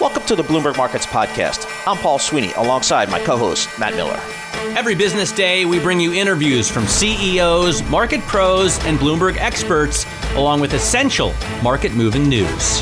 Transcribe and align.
Welcome 0.00 0.22
to 0.26 0.36
the 0.36 0.44
Bloomberg 0.44 0.76
Markets 0.76 1.06
Podcast. 1.06 1.66
I'm 1.84 1.96
Paul 1.96 2.20
Sweeney 2.20 2.52
alongside 2.52 3.10
my 3.10 3.18
co 3.18 3.36
host, 3.36 3.68
Matt 3.80 3.94
Miller. 3.94 4.20
Every 4.78 4.94
business 4.94 5.32
day, 5.32 5.64
we 5.64 5.80
bring 5.80 5.98
you 5.98 6.12
interviews 6.12 6.70
from 6.70 6.86
CEOs, 6.86 7.82
market 7.90 8.20
pros, 8.20 8.78
and 8.84 8.96
Bloomberg 8.96 9.36
experts, 9.38 10.06
along 10.36 10.60
with 10.60 10.72
essential 10.74 11.34
market 11.64 11.94
moving 11.94 12.28
news. 12.28 12.80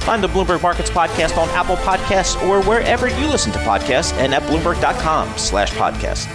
Find 0.00 0.22
the 0.22 0.28
Bloomberg 0.28 0.60
Markets 0.60 0.90
Podcast 0.90 1.38
on 1.38 1.48
Apple 1.50 1.76
Podcasts 1.76 2.38
or 2.46 2.62
wherever 2.64 3.08
you 3.08 3.26
listen 3.28 3.50
to 3.52 3.58
podcasts 3.60 4.12
and 4.18 4.34
at 4.34 4.42
Bloomberg.com 4.42 5.38
slash 5.38 5.70
podcast. 5.70 6.26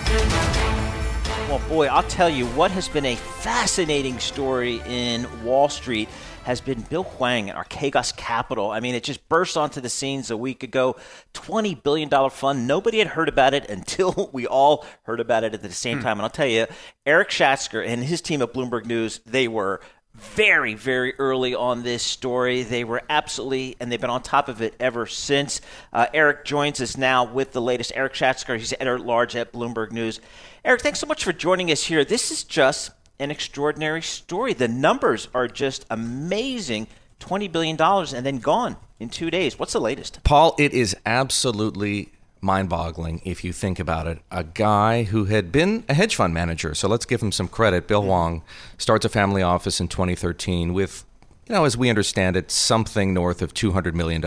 Well, 1.48 1.60
boy, 1.70 1.86
I'll 1.86 2.02
tell 2.02 2.30
you 2.30 2.48
what 2.48 2.72
has 2.72 2.90
been 2.90 3.06
a 3.06 3.16
fascinating 3.16 4.18
story 4.18 4.82
in 4.88 5.28
Wall 5.44 5.70
Street 5.70 6.10
has 6.44 6.62
been 6.62 6.82
Bill 6.82 7.04
Hwang 7.04 7.50
and 7.50 7.58
Archegos 7.58 8.16
Capital. 8.16 8.72
I 8.72 8.80
mean, 8.80 8.96
it 8.96 9.04
just 9.04 9.28
burst 9.30 9.58
onto 9.58 9.82
the 9.82 9.90
scenes 9.90 10.30
a 10.30 10.38
week 10.38 10.64
ago. 10.64 10.96
$20 11.34 11.82
billion 11.84 12.10
fund. 12.30 12.68
Nobody 12.68 13.00
had 13.00 13.08
heard 13.08 13.30
about 13.30 13.54
it 13.54 13.70
until 13.70 14.30
we 14.34 14.46
all 14.48 14.86
heard 15.04 15.20
about 15.20 15.44
it 15.44 15.54
at 15.54 15.62
the 15.62 15.72
same 15.72 15.98
hmm. 15.98 16.04
time. 16.04 16.18
And 16.18 16.24
I'll 16.24 16.30
tell 16.30 16.48
you, 16.48 16.68
Eric 17.06 17.30
Schatzker 17.30 17.86
and 17.86 18.04
his 18.04 18.22
team 18.22 18.42
at 18.42 18.54
Bloomberg 18.54 18.86
News, 18.86 19.20
they 19.26 19.48
were 19.48 19.82
very, 20.16 20.76
very 20.76 21.16
early 21.18 21.56
on 21.56 21.84
this 21.84 22.04
story. 22.04 22.64
They 22.64 22.84
were 22.84 23.02
absolutely, 23.10 23.76
and 23.80 23.92
they've 23.92 24.00
been 24.00 24.10
on 24.10 24.22
top 24.22 24.48
of 24.48 24.62
it 24.62 24.76
ever 24.80 25.08
since. 25.08 25.60
Uh, 25.92 26.06
Eric 26.14 26.46
joins 26.46 26.80
us 26.82 26.98
now 26.98 27.24
with 27.24 27.52
the 27.52 27.62
latest. 27.62 27.92
Eric 27.96 28.14
Schatzker, 28.14 28.58
he's 28.58 28.74
editor 28.74 28.96
at 28.96 29.06
large 29.06 29.36
at 29.36 29.52
Bloomberg 29.52 29.92
News. 29.92 30.20
Eric, 30.64 30.82
thanks 30.82 31.00
so 31.00 31.08
much 31.08 31.24
for 31.24 31.34
joining 31.34 31.72
us 31.72 31.84
here. 31.84 32.06
This 32.06 32.30
is 32.30 32.44
just 32.44 32.92
an 33.20 33.32
extraordinary 33.32 34.02
story. 34.02 34.54
The 34.54 34.68
numbers 34.68 35.28
are 35.34 35.48
just 35.48 35.86
amazing. 35.90 36.88
$20 37.20 37.52
billion 37.52 37.80
and 37.80 38.26
then 38.26 38.38
gone 38.40 38.76
in 39.00 39.10
two 39.10 39.32
days. 39.32 39.58
What's 39.58 39.74
the 39.74 39.80
latest? 39.80 40.20
Paul, 40.24 40.56
it 40.60 40.74
is 40.74 40.96
absolutely 41.06 42.12
mind 42.42 42.68
boggling 42.68 43.22
if 43.24 43.44
you 43.44 43.54
think 43.54 43.80
about 43.80 44.08
it. 44.08 44.20
A 44.30 44.44
guy 44.44 45.04
who 45.04 45.26
had 45.26 45.52
been 45.52 45.86
a 45.88 45.94
hedge 45.94 46.16
fund 46.16 46.34
manager, 46.34 46.76
so 46.76 46.88
let's 46.88 47.06
give 47.06 47.22
him 47.22 47.32
some 47.32 47.48
credit. 47.48 47.88
Bill 47.88 48.02
mm-hmm. 48.02 48.10
Hwang 48.10 48.44
starts 48.78 49.06
a 49.06 49.10
family 49.10 49.42
office 49.42 49.80
in 49.80 49.88
2013 49.88 50.74
with, 50.74 51.06
you 51.48 51.56
know, 51.56 51.64
as 51.64 51.78
we 51.78 51.90
understand 51.90 52.36
it, 52.36 52.52
something 52.52 53.14
north 53.14 53.42
of 53.42 53.54
$200 53.54 53.94
million. 53.94 54.24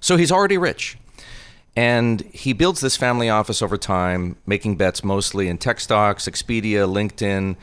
So 0.00 0.16
he's 0.16 0.32
already 0.32 0.58
rich. 0.58 0.98
And 1.74 2.20
he 2.32 2.52
builds 2.52 2.80
this 2.80 2.96
family 2.96 3.30
office 3.30 3.62
over 3.62 3.78
time, 3.78 4.36
making 4.44 4.76
bets 4.76 5.02
mostly 5.02 5.48
in 5.48 5.56
tech 5.56 5.80
stocks, 5.80 6.28
Expedia, 6.28 6.86
LinkedIn 6.86 7.56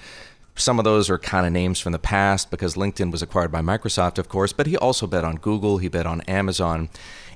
some 0.60 0.80
of 0.80 0.86
those 0.86 1.10
are 1.10 1.18
kind 1.18 1.48
of 1.48 1.54
names 1.54 1.80
from 1.80 1.92
the 1.92 2.00
past 2.00 2.52
because 2.52 2.76
LinkedIn 2.76 3.12
was 3.12 3.22
acquired 3.22 3.52
by 3.52 3.62
Microsoft, 3.62 4.18
of 4.18 4.30
course, 4.30 4.54
but 4.54 4.68
he 4.68 4.78
also 4.78 5.08
bet 5.08 5.24
on 5.24 5.36
Google, 5.36 5.78
he 5.78 5.88
bet 5.88 6.06
on 6.06 6.22
Amazon. 6.22 6.90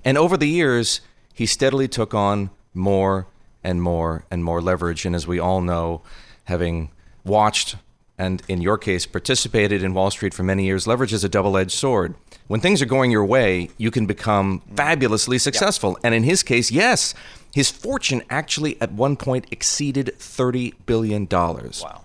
And 0.03 0.17
over 0.17 0.37
the 0.37 0.47
years, 0.47 1.01
he 1.33 1.45
steadily 1.45 1.87
took 1.87 2.13
on 2.13 2.49
more 2.73 3.27
and 3.63 3.81
more 3.81 4.25
and 4.29 4.43
more 4.43 4.61
leverage. 4.61 5.05
And 5.05 5.15
as 5.15 5.25
we 5.25 5.39
all 5.39 5.61
know, 5.61 6.01
having 6.45 6.91
watched 7.23 7.75
and 8.17 8.43
in 8.47 8.61
your 8.61 8.77
case 8.77 9.05
participated 9.05 9.83
in 9.83 9.93
Wall 9.93 10.11
Street 10.11 10.33
for 10.33 10.43
many 10.43 10.65
years, 10.65 10.85
leverage 10.85 11.13
is 11.13 11.23
a 11.23 11.29
double 11.29 11.57
edged 11.57 11.71
sword. 11.71 12.13
When 12.47 12.59
things 12.59 12.81
are 12.81 12.85
going 12.85 13.09
your 13.09 13.25
way, 13.25 13.69
you 13.77 13.89
can 13.89 14.05
become 14.05 14.61
fabulously 14.75 15.39
successful. 15.39 15.97
And 16.03 16.13
in 16.13 16.23
his 16.23 16.43
case, 16.43 16.71
yes, 16.71 17.15
his 17.53 17.71
fortune 17.71 18.21
actually 18.29 18.79
at 18.81 18.91
one 18.91 19.15
point 19.15 19.47
exceeded 19.49 20.13
$30 20.19 20.73
billion. 20.85 21.27
Wow. 21.27 22.02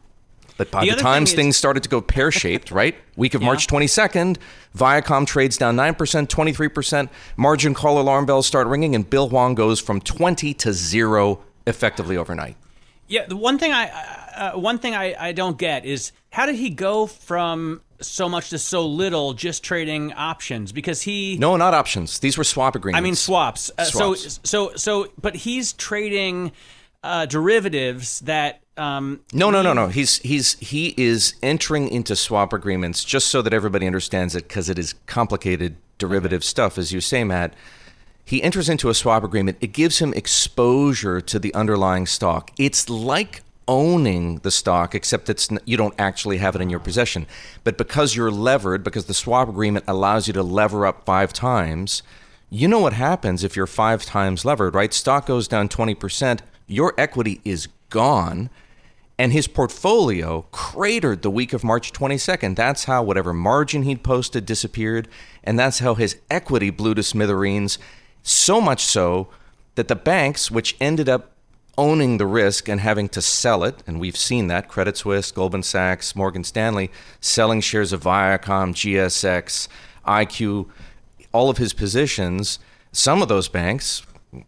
But 0.59 0.70
by 0.70 0.84
the, 0.84 0.91
the 0.91 0.97
time 0.97 1.25
things 1.25 1.56
started 1.56 1.83
to 1.84 1.89
go 1.89 2.03
pear 2.03 2.31
shaped, 2.31 2.70
right? 2.73 2.95
Week 3.17 3.33
of 3.33 3.41
yeah. 3.41 3.47
March 3.47 3.67
22nd, 3.69 4.37
Viacom 4.77 5.27
trades 5.27 5.56
down 5.56 5.77
9%, 5.77 5.95
23%. 6.27 7.09
Margin 7.37 7.73
call 7.73 7.98
alarm 7.98 8.27
bells 8.27 8.47
start 8.47 8.67
ringing, 8.67 8.95
and 8.95 9.09
Bill 9.09 9.29
Hwang 9.29 9.55
goes 9.55 9.81
from 9.81 10.01
20 10.01 10.53
to 10.55 10.73
zero 10.75 11.41
effectively 11.67 12.17
overnight. 12.17 12.56
Yeah, 13.06 13.25
the 13.27 13.36
one 13.36 13.59
thing 13.59 13.73
I 13.73 13.89
uh, 14.36 14.53
one 14.59 14.79
thing 14.79 14.95
I, 14.95 15.14
I 15.19 15.33
don't 15.33 15.56
get 15.58 15.86
is 15.86 16.13
how 16.30 16.45
did 16.45 16.57
he 16.57 16.70
go 16.70 17.07
from 17.07 17.80
so 18.01 18.29
much 18.29 18.51
to 18.51 18.58
so 18.58 18.86
little 18.86 19.35
just 19.35 19.64
trading 19.64 20.13
options 20.13 20.73
because 20.73 21.02
he 21.02 21.36
no 21.39 21.57
not 21.57 21.75
options 21.75 22.20
these 22.20 22.39
were 22.39 22.45
swap 22.45 22.77
agreements 22.77 22.98
i 22.98 23.02
mean 23.02 23.17
swaps, 23.17 23.73
uh, 23.77 23.83
swaps. 23.83 24.23
so 24.23 24.40
so 24.45 24.77
so 24.77 25.08
but 25.20 25.35
he's 25.35 25.73
trading 25.73 26.52
uh, 27.02 27.27
derivatives 27.27 28.20
that 28.20 28.63
um, 28.78 29.20
no, 29.33 29.50
no, 29.50 29.61
no, 29.61 29.72
no. 29.72 29.89
He's 29.89 30.18
he's 30.18 30.55
he 30.61 30.94
is 30.96 31.34
entering 31.42 31.89
into 31.89 32.14
swap 32.16 32.52
agreements 32.52 33.05
just 33.05 33.28
so 33.28 33.42
that 33.42 33.52
everybody 33.52 33.86
understands 33.86 34.34
it 34.34 34.48
because 34.48 34.68
it 34.68 34.78
is 34.78 34.94
complicated 35.06 35.77
derivative 35.98 36.40
okay. 36.40 36.46
stuff, 36.46 36.78
as 36.78 36.92
you 36.92 37.00
say, 37.00 37.24
Matt. 37.24 37.55
He 38.24 38.42
enters 38.42 38.68
into 38.68 38.90
a 38.90 38.94
swap 38.94 39.24
agreement. 39.24 39.58
It 39.61 39.72
gives 39.72 39.98
him 40.00 40.12
exposure 40.14 41.20
to 41.20 41.39
the 41.39 41.52
underlying 41.55 42.06
stock. 42.06 42.50
It's 42.58 42.89
like 42.89 43.42
owning 43.66 44.36
the 44.39 44.50
stock, 44.50 44.95
except 44.95 45.28
it's 45.28 45.48
you 45.64 45.77
don't 45.77 45.95
actually 45.98 46.39
have 46.39 46.55
it 46.55 46.62
in 46.62 46.70
your 46.70 46.80
possession. 46.80 47.27
But 47.64 47.78
because 47.78 48.14
you're 48.14 48.30
levered, 48.30 48.84
because 48.84 49.06
the 49.06 49.14
swap 49.14 49.48
agreement 49.48 49.86
allows 49.89 50.27
you 50.27 50.33
to 50.34 50.42
lever 50.42 50.86
up 50.86 51.05
five 51.05 51.33
times, 51.33 52.02
you 52.50 52.68
know 52.68 52.80
what 52.80 52.92
happens 52.92 53.45
if 53.45 53.56
you're 53.56 53.66
five 53.66 54.05
times 54.05 54.45
levered, 54.45 54.74
right? 54.74 54.95
Stock 54.95 55.27
goes 55.27 55.48
down 55.48 55.68
twenty 55.68 55.95
percent, 55.95 56.42
your 56.66 56.95
equity 56.96 57.40
is 57.45 57.68
gone 57.90 58.50
and 59.18 59.33
his 59.33 59.48
portfolio 59.48 60.42
cratered 60.52 61.23
the 61.23 61.30
week 61.30 61.52
of 61.52 61.64
March 61.64 61.92
22nd. 61.92 62.55
That's 62.55 62.84
how 62.84 63.02
whatever 63.02 63.33
margin 63.33 63.83
he'd 63.83 64.05
posted 64.05 64.46
disappeared, 64.46 65.08
and 65.42 65.58
that's 65.58 65.80
how 65.80 65.95
his 65.95 66.17
equity 66.30 66.70
blew 66.70 66.95
to 66.95 67.02
smithereens. 67.02 67.78
So 68.23 68.61
much 68.61 68.84
so 68.84 69.28
that 69.74 69.89
the 69.89 69.96
banks, 69.96 70.51
which 70.51 70.77
ended 70.80 71.08
up 71.08 71.33
owning 71.77 72.18
the 72.18 72.27
risk 72.27 72.68
and 72.68 72.80
having 72.80 73.08
to 73.08 73.23
sell 73.23 73.64
it, 73.64 73.83
and 73.86 74.01
we've 74.01 74.17
seen 74.17 74.48
that 74.48 74.68
Credit 74.68 74.96
Suisse, 74.96 75.30
Goldman 75.30 75.62
Sachs, 75.62 76.14
Morgan 76.14 76.45
Stanley 76.45 76.90
selling 77.20 77.61
shares 77.61 77.92
of 77.92 78.02
Viacom, 78.02 78.73
GSX, 78.73 79.68
IQ, 80.07 80.68
all 81.33 81.51
of 81.51 81.58
his 81.58 81.73
positions. 81.73 82.58
Some 82.92 83.23
of 83.23 83.28
those 83.28 83.48
banks, 83.48 84.02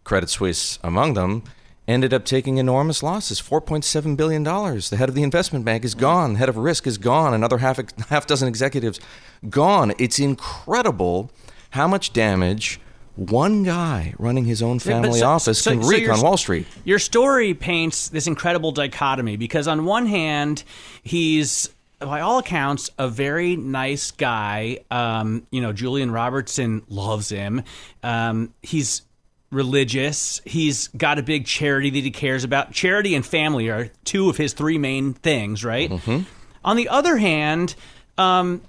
Credit 0.04 0.28
Suisse 0.28 0.78
among 0.82 1.14
them, 1.14 1.44
ended 1.90 2.14
up 2.14 2.24
taking 2.24 2.58
enormous 2.58 3.02
losses 3.02 3.40
$4.7 3.40 4.16
billion. 4.16 4.42
The 4.42 4.96
head 4.96 5.08
of 5.08 5.14
the 5.14 5.22
investment 5.22 5.64
bank 5.64 5.84
is 5.84 5.94
gone. 5.94 6.34
The 6.34 6.38
head 6.38 6.48
of 6.48 6.56
risk 6.56 6.86
is 6.86 6.98
gone. 6.98 7.34
Another 7.34 7.58
half, 7.58 7.80
half 8.08 8.26
dozen 8.26 8.48
executives 8.48 9.00
gone. 9.48 9.92
It's 9.98 10.18
incredible 10.18 11.30
how 11.70 11.86
much 11.86 12.12
damage 12.12 12.80
one 13.16 13.64
guy 13.64 14.14
running 14.18 14.44
his 14.44 14.62
own 14.62 14.78
family 14.78 15.20
so, 15.20 15.28
office 15.28 15.62
so, 15.62 15.72
can 15.72 15.82
so 15.82 15.88
wreak 15.88 16.08
on 16.08 16.20
Wall 16.22 16.36
Street. 16.36 16.66
Your 16.84 16.98
story 16.98 17.54
paints 17.54 18.08
this 18.08 18.26
incredible 18.26 18.72
dichotomy 18.72 19.36
because, 19.36 19.68
on 19.68 19.84
one 19.84 20.06
hand, 20.06 20.64
he's 21.02 21.68
by 21.98 22.20
all 22.20 22.38
accounts, 22.38 22.90
a 22.98 23.08
very 23.08 23.56
nice 23.56 24.10
guy. 24.10 24.78
Um, 24.90 25.46
you 25.50 25.60
know, 25.60 25.72
Julian 25.72 26.10
Robertson 26.10 26.82
loves 26.88 27.28
him. 27.28 27.62
Um, 28.02 28.54
he's 28.62 29.02
religious. 29.50 30.40
He's 30.44 30.88
got 30.88 31.18
a 31.18 31.22
big 31.22 31.46
charity 31.46 31.90
that 31.90 32.04
he 32.04 32.10
cares 32.10 32.44
about. 32.44 32.72
Charity 32.72 33.14
and 33.14 33.24
family 33.24 33.68
are 33.68 33.90
two 34.04 34.28
of 34.28 34.36
his 34.36 34.52
three 34.52 34.78
main 34.78 35.12
things, 35.12 35.64
right? 35.64 35.90
Mm-hmm. 35.90 36.20
On 36.64 36.76
the 36.76 36.88
other 36.88 37.16
hand, 37.16 37.74
um, 38.18 38.60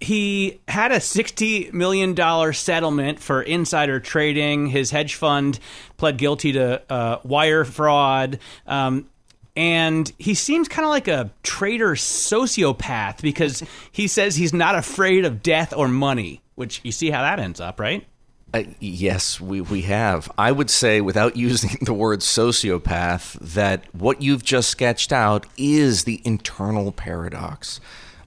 he 0.00 0.60
had 0.68 0.92
a 0.92 0.96
$60 0.98 1.72
million 1.72 2.52
settlement 2.52 3.18
for 3.18 3.42
insider 3.42 3.98
trading. 3.98 4.66
His 4.66 4.90
hedge 4.90 5.16
fund 5.16 5.58
pled 5.96 6.18
guilty 6.18 6.52
to 6.52 6.82
uh, 6.90 7.18
wire 7.24 7.64
fraud. 7.64 8.38
Um, 8.66 9.08
and 9.56 10.12
he 10.18 10.34
seems 10.34 10.68
kind 10.68 10.84
of 10.84 10.90
like 10.90 11.08
a 11.08 11.32
traitor 11.42 11.92
sociopath 11.92 13.20
because 13.22 13.64
he 13.90 14.06
says 14.06 14.36
he's 14.36 14.52
not 14.52 14.76
afraid 14.76 15.24
of 15.24 15.42
death 15.42 15.74
or 15.76 15.88
money, 15.88 16.42
which 16.54 16.80
you 16.84 16.92
see 16.92 17.10
how 17.10 17.22
that 17.22 17.40
ends 17.40 17.60
up, 17.60 17.80
right? 17.80 18.06
Uh, 18.54 18.62
yes, 18.80 19.40
we, 19.40 19.60
we 19.60 19.82
have. 19.82 20.30
I 20.38 20.52
would 20.52 20.70
say, 20.70 21.00
without 21.00 21.36
using 21.48 21.78
the 21.82 21.94
word 21.94 22.20
sociopath, 22.20 23.38
that 23.40 23.84
what 23.94 24.22
you've 24.22 24.44
just 24.44 24.70
sketched 24.70 25.12
out 25.12 25.46
is 25.56 26.04
the 26.04 26.22
internal 26.24 26.92
paradox 26.92 27.80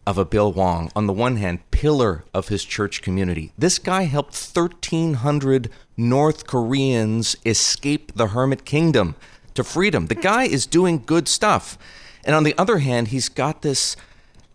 of 0.05 0.17
a 0.17 0.25
Bill 0.25 0.51
Hwang. 0.51 0.91
On 0.95 1.07
the 1.07 1.13
one 1.13 1.37
hand, 1.37 1.59
pillar 1.71 2.23
of 2.33 2.47
his 2.47 2.65
church 2.65 3.01
community. 3.01 3.51
This 3.57 3.79
guy 3.79 4.03
helped 4.03 4.33
1,300 4.33 5.69
North 5.97 6.47
Koreans 6.47 7.35
escape 7.45 8.13
the 8.15 8.27
hermit 8.27 8.65
kingdom 8.65 9.15
to 9.53 9.63
freedom. 9.63 10.07
The 10.07 10.15
guy 10.15 10.43
is 10.43 10.65
doing 10.65 11.03
good 11.05 11.27
stuff. 11.27 11.77
And 12.23 12.35
on 12.35 12.43
the 12.43 12.57
other 12.57 12.79
hand, 12.79 13.09
he's 13.09 13.29
got 13.29 13.61
this 13.61 13.95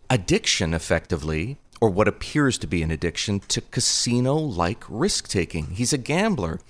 addiction, 0.08 0.72
effectively, 0.72 1.58
or 1.81 1.90
what 1.90 2.08
appears 2.08 2.58
to 2.58 2.67
be 2.67 2.82
an 2.82 2.90
addiction 2.90 3.40
to 3.40 3.61
casino 3.61 4.34
like 4.34 4.84
risk 4.88 5.28
taking. 5.28 5.67
He's 5.69 5.93
a 5.93 5.99
gambler. 5.99 6.61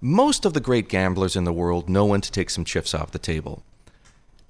Most 0.00 0.44
of 0.44 0.54
the 0.54 0.60
great 0.60 0.88
gamblers 0.88 1.36
in 1.36 1.44
the 1.44 1.52
world 1.52 1.88
know 1.88 2.06
when 2.06 2.20
to 2.22 2.32
take 2.32 2.50
some 2.50 2.64
chips 2.64 2.94
off 2.94 3.10
the 3.10 3.18
table. 3.18 3.62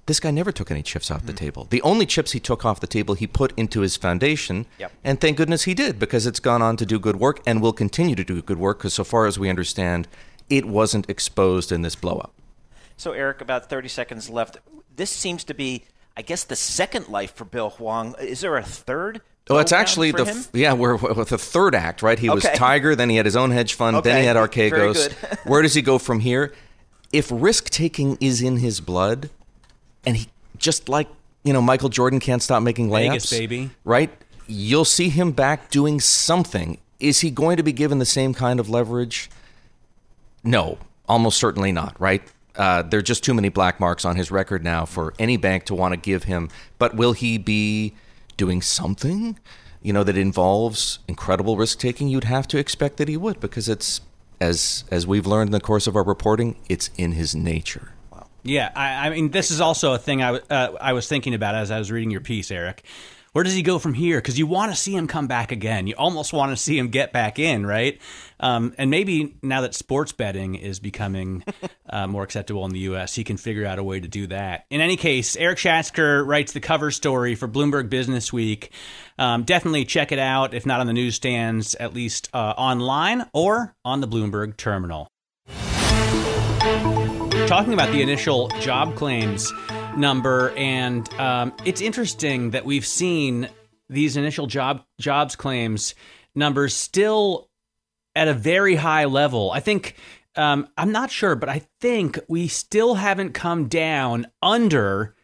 This 0.07 0.19
guy 0.19 0.31
never 0.31 0.51
took 0.51 0.71
any 0.71 0.81
chips 0.81 1.11
off 1.11 1.25
the 1.25 1.31
mm-hmm. 1.31 1.45
table. 1.45 1.67
The 1.69 1.81
only 1.83 2.05
chips 2.05 2.31
he 2.31 2.39
took 2.39 2.65
off 2.65 2.79
the 2.79 2.87
table, 2.87 3.15
he 3.15 3.27
put 3.27 3.53
into 3.55 3.81
his 3.81 3.95
foundation. 3.95 4.65
Yep. 4.79 4.91
And 5.03 5.21
thank 5.21 5.37
goodness 5.37 5.63
he 5.63 5.73
did 5.73 5.99
because 5.99 6.25
it's 6.25 6.39
gone 6.39 6.61
on 6.61 6.75
to 6.77 6.85
do 6.85 6.99
good 6.99 7.17
work 7.17 7.39
and 7.45 7.61
will 7.61 7.73
continue 7.73 8.15
to 8.15 8.23
do 8.23 8.41
good 8.41 8.57
work 8.57 8.79
because, 8.79 8.93
so 8.93 9.03
far 9.03 9.25
as 9.25 9.37
we 9.37 9.49
understand, 9.49 10.07
it 10.49 10.65
wasn't 10.65 11.09
exposed 11.09 11.71
in 11.71 11.81
this 11.81 11.95
blowup. 11.95 12.31
So, 12.97 13.13
Eric, 13.13 13.41
about 13.41 13.69
30 13.69 13.87
seconds 13.87 14.29
left. 14.29 14.57
This 14.95 15.11
seems 15.11 15.43
to 15.45 15.53
be, 15.53 15.85
I 16.17 16.23
guess, 16.23 16.43
the 16.43 16.55
second 16.55 17.07
life 17.07 17.35
for 17.35 17.45
Bill 17.45 17.69
Hwang. 17.69 18.15
Is 18.19 18.41
there 18.41 18.57
a 18.57 18.63
third? 18.63 19.21
Oh, 19.51 19.57
it's 19.59 19.71
actually 19.71 20.11
the 20.11 20.25
him? 20.25 20.37
f- 20.37 20.49
yeah. 20.53 20.73
We're 20.73 20.95
with 20.95 21.29
the 21.29 21.37
third 21.37 21.75
act, 21.75 22.01
right? 22.01 22.17
He 22.17 22.29
was 22.29 22.43
Tiger, 22.43 22.95
then 22.95 23.09
he 23.09 23.15
had 23.15 23.25
his 23.25 23.35
own 23.35 23.51
hedge 23.51 23.73
fund, 23.73 24.03
then 24.03 24.19
he 24.21 24.25
had 24.25 24.33
very 24.35 24.47
Archegos. 24.47 25.11
Where 25.45 25.61
does 25.61 25.73
he 25.73 25.81
go 25.81 25.97
from 25.97 26.19
here? 26.19 26.53
If 27.11 27.29
risk 27.31 27.69
taking 27.69 28.17
is 28.21 28.41
in 28.41 28.57
his 28.57 28.79
blood, 28.79 29.29
and 30.05 30.17
he 30.17 30.29
just 30.57 30.89
like 30.89 31.07
you 31.43 31.53
know 31.53 31.61
Michael 31.61 31.89
Jordan 31.89 32.19
can't 32.19 32.41
stop 32.41 32.63
making 32.63 32.89
layups, 32.89 33.09
Vegas, 33.09 33.29
baby. 33.29 33.69
right? 33.83 34.09
You'll 34.47 34.85
see 34.85 35.09
him 35.09 35.31
back 35.31 35.69
doing 35.69 35.99
something. 35.99 36.77
Is 36.99 37.21
he 37.21 37.31
going 37.31 37.57
to 37.57 37.63
be 37.63 37.71
given 37.71 37.99
the 37.99 38.05
same 38.05 38.33
kind 38.33 38.59
of 38.59 38.69
leverage? 38.69 39.29
No, 40.43 40.77
almost 41.07 41.37
certainly 41.37 41.71
not, 41.71 41.99
right? 41.99 42.21
Uh, 42.55 42.81
there 42.83 42.99
are 42.99 43.03
just 43.03 43.23
too 43.23 43.33
many 43.33 43.49
black 43.49 43.79
marks 43.79 44.03
on 44.05 44.15
his 44.15 44.29
record 44.29 44.63
now 44.63 44.85
for 44.85 45.13
any 45.17 45.37
bank 45.37 45.65
to 45.65 45.75
want 45.75 45.93
to 45.93 45.97
give 45.97 46.23
him. 46.23 46.49
But 46.77 46.95
will 46.95 47.13
he 47.13 47.37
be 47.37 47.93
doing 48.37 48.61
something, 48.61 49.37
you 49.81 49.93
know, 49.93 50.03
that 50.03 50.17
involves 50.17 50.99
incredible 51.07 51.57
risk 51.57 51.79
taking? 51.79 52.07
You'd 52.07 52.25
have 52.25 52.47
to 52.49 52.57
expect 52.57 52.97
that 52.97 53.07
he 53.07 53.17
would, 53.17 53.39
because 53.39 53.69
it's 53.69 54.01
as 54.39 54.83
as 54.91 55.05
we've 55.05 55.27
learned 55.27 55.49
in 55.49 55.51
the 55.51 55.59
course 55.59 55.87
of 55.87 55.95
our 55.95 56.03
reporting, 56.03 56.55
it's 56.67 56.89
in 56.97 57.13
his 57.13 57.35
nature. 57.35 57.93
Yeah, 58.43 58.71
I, 58.75 59.07
I 59.07 59.09
mean, 59.11 59.29
this 59.29 59.51
is 59.51 59.61
also 59.61 59.93
a 59.93 59.99
thing 59.99 60.23
I, 60.23 60.39
uh, 60.49 60.75
I 60.81 60.93
was 60.93 61.07
thinking 61.07 61.35
about 61.35 61.53
as 61.53 61.69
I 61.69 61.77
was 61.77 61.91
reading 61.91 62.09
your 62.09 62.21
piece, 62.21 62.49
Eric. 62.49 62.83
Where 63.33 63.45
does 63.45 63.53
he 63.53 63.61
go 63.61 63.79
from 63.79 63.93
here? 63.93 64.17
Because 64.17 64.37
you 64.37 64.45
want 64.45 64.73
to 64.73 64.77
see 64.77 64.93
him 64.93 65.07
come 65.07 65.27
back 65.27 65.53
again. 65.53 65.87
You 65.87 65.95
almost 65.95 66.33
want 66.33 66.51
to 66.51 66.57
see 66.57 66.77
him 66.77 66.89
get 66.89 67.13
back 67.13 67.39
in, 67.39 67.65
right? 67.65 67.97
Um, 68.41 68.73
and 68.77 68.91
maybe 68.91 69.37
now 69.41 69.61
that 69.61 69.73
sports 69.73 70.11
betting 70.11 70.55
is 70.55 70.81
becoming 70.81 71.45
uh, 71.89 72.07
more 72.07 72.23
acceptable 72.23 72.65
in 72.65 72.71
the 72.71 72.79
U.S., 72.79 73.15
he 73.15 73.23
can 73.23 73.37
figure 73.37 73.65
out 73.65 73.79
a 73.79 73.83
way 73.83 74.01
to 74.01 74.07
do 74.07 74.27
that. 74.27 74.65
In 74.69 74.81
any 74.81 74.97
case, 74.97 75.37
Eric 75.37 75.59
Schatzker 75.59 76.27
writes 76.27 76.51
the 76.51 76.59
cover 76.59 76.91
story 76.91 77.35
for 77.35 77.47
Bloomberg 77.47 77.89
Business 77.89 78.33
Week. 78.33 78.71
Um, 79.17 79.43
definitely 79.43 79.85
check 79.85 80.11
it 80.11 80.19
out, 80.19 80.53
if 80.53 80.65
not 80.65 80.81
on 80.81 80.87
the 80.87 80.93
newsstands, 80.93 81.73
at 81.75 81.93
least 81.93 82.27
uh, 82.33 82.53
online 82.57 83.29
or 83.33 83.75
on 83.85 84.01
the 84.01 84.07
Bloomberg 84.09 84.57
terminal 84.57 85.07
talking 87.47 87.73
about 87.73 87.91
the 87.91 88.01
initial 88.01 88.47
job 88.59 88.95
claims 88.95 89.51
number, 89.97 90.51
and 90.57 91.11
um, 91.15 91.53
it's 91.65 91.81
interesting 91.81 92.51
that 92.51 92.65
we've 92.65 92.85
seen 92.85 93.49
these 93.89 94.17
initial 94.17 94.47
job 94.47 94.83
jobs 94.99 95.35
claims 95.35 95.95
numbers 96.33 96.73
still 96.73 97.49
at 98.15 98.27
a 98.27 98.33
very 98.33 98.75
high 98.75 99.05
level. 99.05 99.51
I 99.51 99.59
think 99.59 99.95
um, 100.35 100.67
I'm 100.77 100.91
not 100.91 101.11
sure, 101.11 101.35
but 101.35 101.49
I 101.49 101.63
think 101.79 102.19
we 102.27 102.47
still 102.47 102.95
haven't 102.95 103.33
come 103.33 103.67
down 103.67 104.27
under 104.41 105.15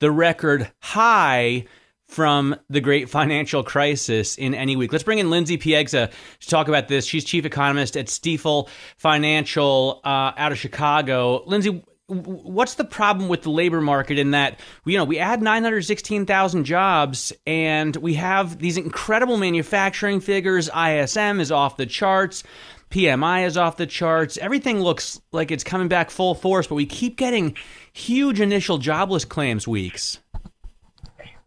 the 0.00 0.10
record 0.10 0.70
high 0.80 1.66
from 2.08 2.54
the 2.70 2.80
great 2.80 3.10
financial 3.10 3.62
crisis 3.64 4.36
in 4.36 4.54
any 4.54 4.76
week. 4.76 4.92
Let's 4.92 5.04
bring 5.04 5.18
in 5.18 5.28
Lindsey 5.28 5.58
Piegza 5.58 6.10
to 6.40 6.48
talk 6.48 6.68
about 6.68 6.88
this. 6.88 7.04
She's 7.04 7.24
chief 7.24 7.44
economist 7.44 7.96
at 7.96 8.06
Stifel 8.06 8.68
Financial 8.96 10.00
uh, 10.04 10.32
out 10.36 10.52
of 10.52 10.58
Chicago. 10.58 11.42
Lindsey, 11.46 11.82
what's 12.08 12.74
the 12.74 12.84
problem 12.84 13.28
with 13.28 13.42
the 13.42 13.50
labor 13.50 13.80
market 13.80 14.18
in 14.18 14.30
that 14.30 14.60
you 14.84 14.96
know 14.96 15.04
we 15.04 15.18
add 15.18 15.42
916,000 15.42 16.64
jobs 16.64 17.32
and 17.46 17.96
we 17.96 18.14
have 18.14 18.58
these 18.58 18.76
incredible 18.76 19.36
manufacturing 19.36 20.20
figures. 20.20 20.68
ISM 20.68 21.40
is 21.40 21.50
off 21.50 21.76
the 21.76 21.86
charts. 21.86 22.44
PMI 22.90 23.44
is 23.44 23.56
off 23.56 23.76
the 23.76 23.86
charts. 23.86 24.38
Everything 24.38 24.80
looks 24.80 25.20
like 25.32 25.50
it's 25.50 25.64
coming 25.64 25.88
back 25.88 26.10
full 26.10 26.36
force, 26.36 26.68
but 26.68 26.76
we 26.76 26.86
keep 26.86 27.16
getting 27.16 27.56
huge 27.92 28.40
initial 28.40 28.78
jobless 28.78 29.24
claims 29.24 29.66
weeks. 29.66 30.20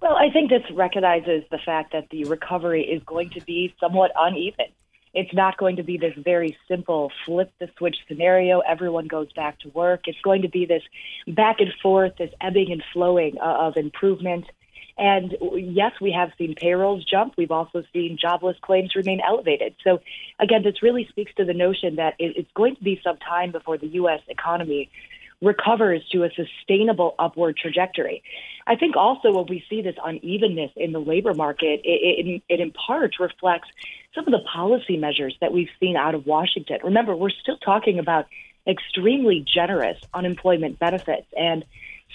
Well, 0.01 0.15
I 0.15 0.29
think 0.31 0.49
this 0.49 0.63
recognizes 0.73 1.43
the 1.51 1.59
fact 1.65 1.93
that 1.93 2.09
the 2.09 2.25
recovery 2.25 2.83
is 2.83 3.01
going 3.05 3.29
to 3.31 3.41
be 3.41 3.73
somewhat 3.79 4.11
uneven. 4.17 4.67
It's 5.13 5.33
not 5.33 5.57
going 5.57 5.77
to 5.77 5.83
be 5.83 5.97
this 5.97 6.13
very 6.17 6.57
simple 6.67 7.11
flip 7.25 7.51
the 7.59 7.69
switch 7.77 7.97
scenario. 8.07 8.59
Everyone 8.59 9.07
goes 9.07 9.31
back 9.33 9.59
to 9.59 9.69
work. 9.69 10.01
It's 10.07 10.21
going 10.21 10.43
to 10.43 10.49
be 10.49 10.65
this 10.65 10.83
back 11.27 11.59
and 11.59 11.73
forth, 11.81 12.13
this 12.17 12.31
ebbing 12.41 12.71
and 12.71 12.83
flowing 12.93 13.37
uh, 13.39 13.45
of 13.45 13.77
improvement. 13.77 14.45
And 14.99 15.35
yes, 15.55 15.93
we 16.01 16.11
have 16.11 16.31
seen 16.37 16.55
payrolls 16.55 17.05
jump. 17.05 17.35
We've 17.37 17.51
also 17.51 17.83
seen 17.93 18.17
jobless 18.21 18.57
claims 18.61 18.95
remain 18.95 19.21
elevated. 19.25 19.75
So, 19.83 20.01
again, 20.39 20.61
this 20.61 20.83
really 20.83 21.07
speaks 21.07 21.33
to 21.35 21.45
the 21.45 21.53
notion 21.53 21.95
that 21.95 22.15
it's 22.19 22.51
going 22.53 22.75
to 22.75 22.83
be 22.83 22.99
some 23.01 23.17
time 23.17 23.51
before 23.51 23.77
the 23.77 23.87
U.S. 23.87 24.19
economy 24.27 24.89
recovers 25.41 26.01
to 26.11 26.23
a 26.23 26.29
sustainable 26.35 27.15
upward 27.17 27.57
trajectory. 27.57 28.23
I 28.67 28.75
think 28.75 28.95
also 28.95 29.31
when 29.31 29.45
we 29.47 29.63
see 29.69 29.81
this 29.81 29.95
unevenness 30.03 30.71
in 30.75 30.91
the 30.91 30.99
labor 30.99 31.33
market, 31.33 31.81
it, 31.83 32.27
it, 32.27 32.43
it 32.49 32.59
in 32.59 32.71
part 32.71 33.15
reflects 33.19 33.69
some 34.13 34.25
of 34.27 34.31
the 34.31 34.45
policy 34.51 34.97
measures 34.97 35.35
that 35.39 35.53
we've 35.53 35.69
seen 35.79 35.95
out 35.95 36.13
of 36.13 36.25
Washington. 36.25 36.79
Remember, 36.83 37.15
we're 37.15 37.29
still 37.29 37.57
talking 37.57 37.99
about 37.99 38.27
extremely 38.67 39.45
generous 39.51 39.97
unemployment 40.13 40.77
benefits 40.77 41.27
and 41.37 41.63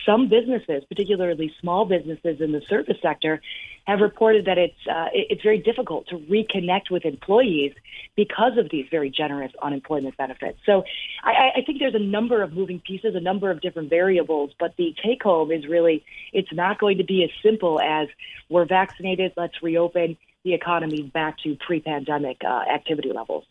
some 0.07 0.29
businesses, 0.29 0.85
particularly 0.89 1.53
small 1.61 1.85
businesses 1.85 2.41
in 2.41 2.53
the 2.53 2.61
service 2.69 2.97
sector, 3.01 3.41
have 3.87 4.01
reported 4.01 4.47
that 4.47 4.59
it's 4.59 4.87
uh, 4.91 5.09
it's 5.13 5.43
very 5.43 5.59
difficult 5.59 6.09
to 6.09 6.17
reconnect 6.19 6.91
with 6.91 7.05
employees 7.05 7.73
because 8.17 8.57
of 8.59 8.71
these 8.71 8.87
very 8.91 9.11
generous 9.11 9.53
unemployment 9.63 10.17
benefits. 10.17 10.59
So 10.67 10.85
I, 11.23 11.53
I- 11.57 11.63
think 11.65 11.79
there's 11.79 11.95
a 11.95 11.99
number 11.99 12.43
of 12.43 12.53
moving 12.53 12.81
pieces, 12.81 13.15
a 13.15 13.21
number 13.21 13.51
of 13.51 13.61
different 13.61 13.89
variables, 13.91 14.53
but 14.59 14.77
the 14.77 14.95
take 15.03 15.23
home 15.23 15.51
is 15.51 15.67
really 15.67 16.05
it's 16.33 16.53
not 16.53 16.79
going 16.79 16.99
to 16.99 17.05
be 17.05 17.25
as 17.25 17.31
simple 17.43 17.81
as 17.81 18.09
we're 18.49 18.67
vaccinated, 18.67 19.33
let's 19.37 19.63
reopen 19.63 20.17
the 20.45 20.53
economy 20.55 21.03
back 21.03 21.39
to 21.39 21.57
pre-pandemic 21.57 22.43
uh, 22.45 22.63
activity 22.71 23.13
levels. 23.13 23.45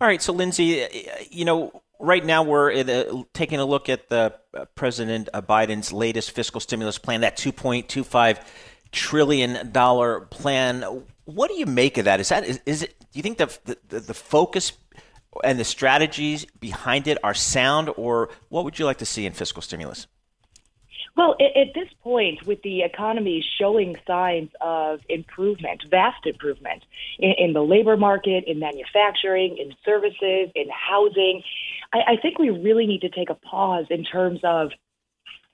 All 0.00 0.06
right, 0.08 0.22
so 0.22 0.32
Lindsey, 0.32 0.84
uh, 0.84 0.88
you 1.30 1.44
know, 1.44 1.82
right 2.02 2.24
now 2.24 2.42
we're 2.42 3.24
taking 3.32 3.60
a 3.60 3.64
look 3.64 3.88
at 3.88 4.08
the 4.08 4.34
uh, 4.52 4.64
President 4.74 5.28
Biden's 5.32 5.92
latest 5.92 6.32
fiscal 6.32 6.60
stimulus 6.60 6.98
plan, 6.98 7.22
that 7.22 7.36
2.25 7.36 8.44
trillion 8.90 9.72
dollar 9.72 10.20
plan. 10.20 11.04
What 11.24 11.48
do 11.48 11.54
you 11.54 11.66
make 11.66 11.96
of 11.96 12.04
that? 12.04 12.20
Is 12.20 12.28
that 12.28 12.44
is, 12.44 12.60
is 12.66 12.82
it? 12.82 12.98
Do 12.98 13.18
you 13.18 13.22
think 13.22 13.38
the, 13.38 13.76
the 13.88 14.00
the 14.00 14.14
focus 14.14 14.72
and 15.44 15.58
the 15.58 15.64
strategies 15.64 16.44
behind 16.60 17.06
it 17.06 17.18
are 17.24 17.34
sound, 17.34 17.90
or 17.96 18.30
what 18.48 18.64
would 18.64 18.78
you 18.78 18.84
like 18.84 18.98
to 18.98 19.06
see 19.06 19.24
in 19.24 19.32
fiscal 19.32 19.62
stimulus? 19.62 20.06
Well, 21.16 21.36
at, 21.40 21.56
at 21.56 21.74
this 21.74 21.88
point, 22.02 22.46
with 22.46 22.62
the 22.62 22.82
economy 22.82 23.44
showing 23.58 23.96
signs 24.06 24.50
of 24.60 25.00
improvement, 25.08 25.84
vast 25.90 26.26
improvement 26.26 26.84
in, 27.18 27.34
in 27.38 27.52
the 27.52 27.62
labor 27.62 27.96
market, 27.96 28.44
in 28.46 28.58
manufacturing, 28.58 29.58
in 29.58 29.74
services, 29.84 30.50
in 30.54 30.68
housing, 30.70 31.42
I, 31.92 31.98
I 32.12 32.16
think 32.20 32.38
we 32.38 32.50
really 32.50 32.86
need 32.86 33.02
to 33.02 33.08
take 33.08 33.30
a 33.30 33.34
pause 33.34 33.86
in 33.90 34.04
terms 34.04 34.40
of 34.42 34.70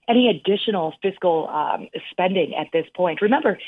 any 0.09 0.29
additional 0.29 0.95
fiscal 1.03 1.49
um, 1.49 1.89
spending 2.11 2.55
at 2.55 2.69
this 2.73 2.87
point. 2.95 3.21
Remember, 3.21 3.59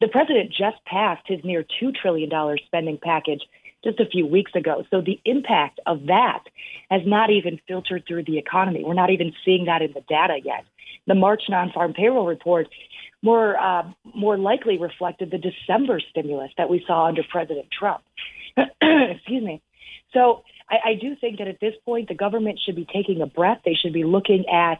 the 0.00 0.08
president 0.08 0.50
just 0.50 0.82
passed 0.86 1.22
his 1.26 1.40
near 1.44 1.64
$2 1.82 1.94
trillion 1.94 2.30
spending 2.66 2.98
package 3.02 3.42
just 3.84 4.00
a 4.00 4.06
few 4.06 4.26
weeks 4.26 4.52
ago. 4.54 4.84
So 4.90 5.00
the 5.00 5.20
impact 5.24 5.80
of 5.86 6.06
that 6.06 6.44
has 6.90 7.02
not 7.04 7.30
even 7.30 7.60
filtered 7.68 8.04
through 8.06 8.24
the 8.24 8.38
economy. 8.38 8.82
We're 8.84 8.94
not 8.94 9.10
even 9.10 9.32
seeing 9.44 9.66
that 9.66 9.82
in 9.82 9.92
the 9.92 10.02
data 10.08 10.38
yet. 10.42 10.64
The 11.06 11.14
March 11.14 11.42
non-farm 11.48 11.94
payroll 11.94 12.26
report 12.26 12.68
more 13.22 13.58
uh, 13.58 13.82
more 14.14 14.38
likely 14.38 14.78
reflected 14.78 15.30
the 15.30 15.38
December 15.38 16.00
stimulus 16.10 16.50
that 16.56 16.70
we 16.70 16.82
saw 16.86 17.06
under 17.06 17.22
President 17.22 17.66
Trump. 17.70 18.02
Excuse 18.56 19.42
me. 19.42 19.62
So 20.12 20.42
I, 20.68 20.90
I 20.90 20.94
do 20.94 21.16
think 21.20 21.38
that 21.38 21.48
at 21.48 21.60
this 21.60 21.74
point, 21.84 22.08
the 22.08 22.14
government 22.14 22.60
should 22.64 22.76
be 22.76 22.86
taking 22.92 23.20
a 23.20 23.26
breath. 23.26 23.60
They 23.64 23.74
should 23.74 23.92
be 23.92 24.04
looking 24.04 24.44
at 24.48 24.78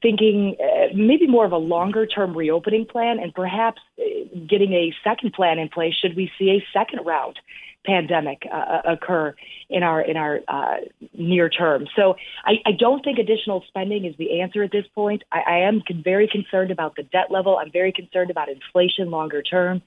thinking 0.00 0.56
uh, 0.60 0.88
maybe 0.94 1.26
more 1.26 1.44
of 1.44 1.52
a 1.52 1.58
longer 1.58 2.06
term 2.06 2.36
reopening 2.36 2.86
plan 2.86 3.18
and 3.20 3.34
perhaps 3.34 3.80
uh, 3.98 4.02
getting 4.48 4.72
a 4.72 4.92
second 5.04 5.32
plan 5.32 5.58
in 5.58 5.68
place 5.68 5.94
should 5.94 6.16
we 6.16 6.30
see 6.38 6.50
a 6.50 6.66
second 6.72 7.04
round 7.06 7.38
pandemic 7.84 8.42
uh, 8.52 8.82
occur 8.84 9.34
in 9.68 9.82
our 9.82 10.00
in 10.00 10.16
our 10.16 10.40
uh, 10.48 10.76
near 11.14 11.48
term. 11.48 11.86
So 11.96 12.16
I, 12.44 12.54
I 12.66 12.72
don't 12.78 13.02
think 13.02 13.18
additional 13.18 13.64
spending 13.68 14.04
is 14.04 14.14
the 14.18 14.40
answer 14.40 14.62
at 14.62 14.72
this 14.72 14.86
point. 14.94 15.22
I, 15.32 15.40
I 15.46 15.58
am 15.68 15.82
con- 15.86 16.02
very 16.04 16.28
concerned 16.28 16.70
about 16.70 16.96
the 16.96 17.02
debt 17.02 17.30
level. 17.30 17.58
I'm 17.58 17.72
very 17.72 17.92
concerned 17.92 18.30
about 18.30 18.48
inflation 18.48 19.10
longer 19.10 19.42
term, 19.42 19.82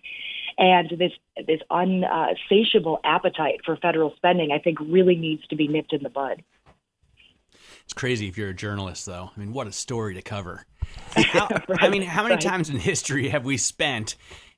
and 0.58 0.90
this 0.90 1.12
this 1.48 1.62
unsatiable 1.70 3.00
appetite 3.04 3.62
for 3.66 3.78
federal 3.78 4.14
spending. 4.18 4.52
I 4.52 4.60
think 4.60 4.80
really 4.80 5.16
needs 5.16 5.46
to 5.48 5.56
be 5.56 5.68
nipped 5.68 5.94
in 5.94 6.04
the 6.04 6.10
bud. 6.10 6.44
It's 7.86 7.94
crazy 7.94 8.28
if 8.28 8.38
you're 8.38 8.50
a 8.50 8.54
journalist, 8.54 9.06
though. 9.06 9.30
I 9.36 9.40
mean, 9.40 9.54
what 9.54 9.68
a 9.68 9.72
story 9.72 10.16
to 10.16 10.22
cover. 10.22 10.66
How, 11.16 11.48
right, 11.68 11.84
I 11.84 11.90
mean, 11.90 12.02
how 12.02 12.24
many 12.24 12.36
right. 12.36 12.44
times 12.44 12.70
in 12.70 12.78
history 12.78 13.30
have 13.30 13.44
we 13.46 13.58
spent, 13.58 14.16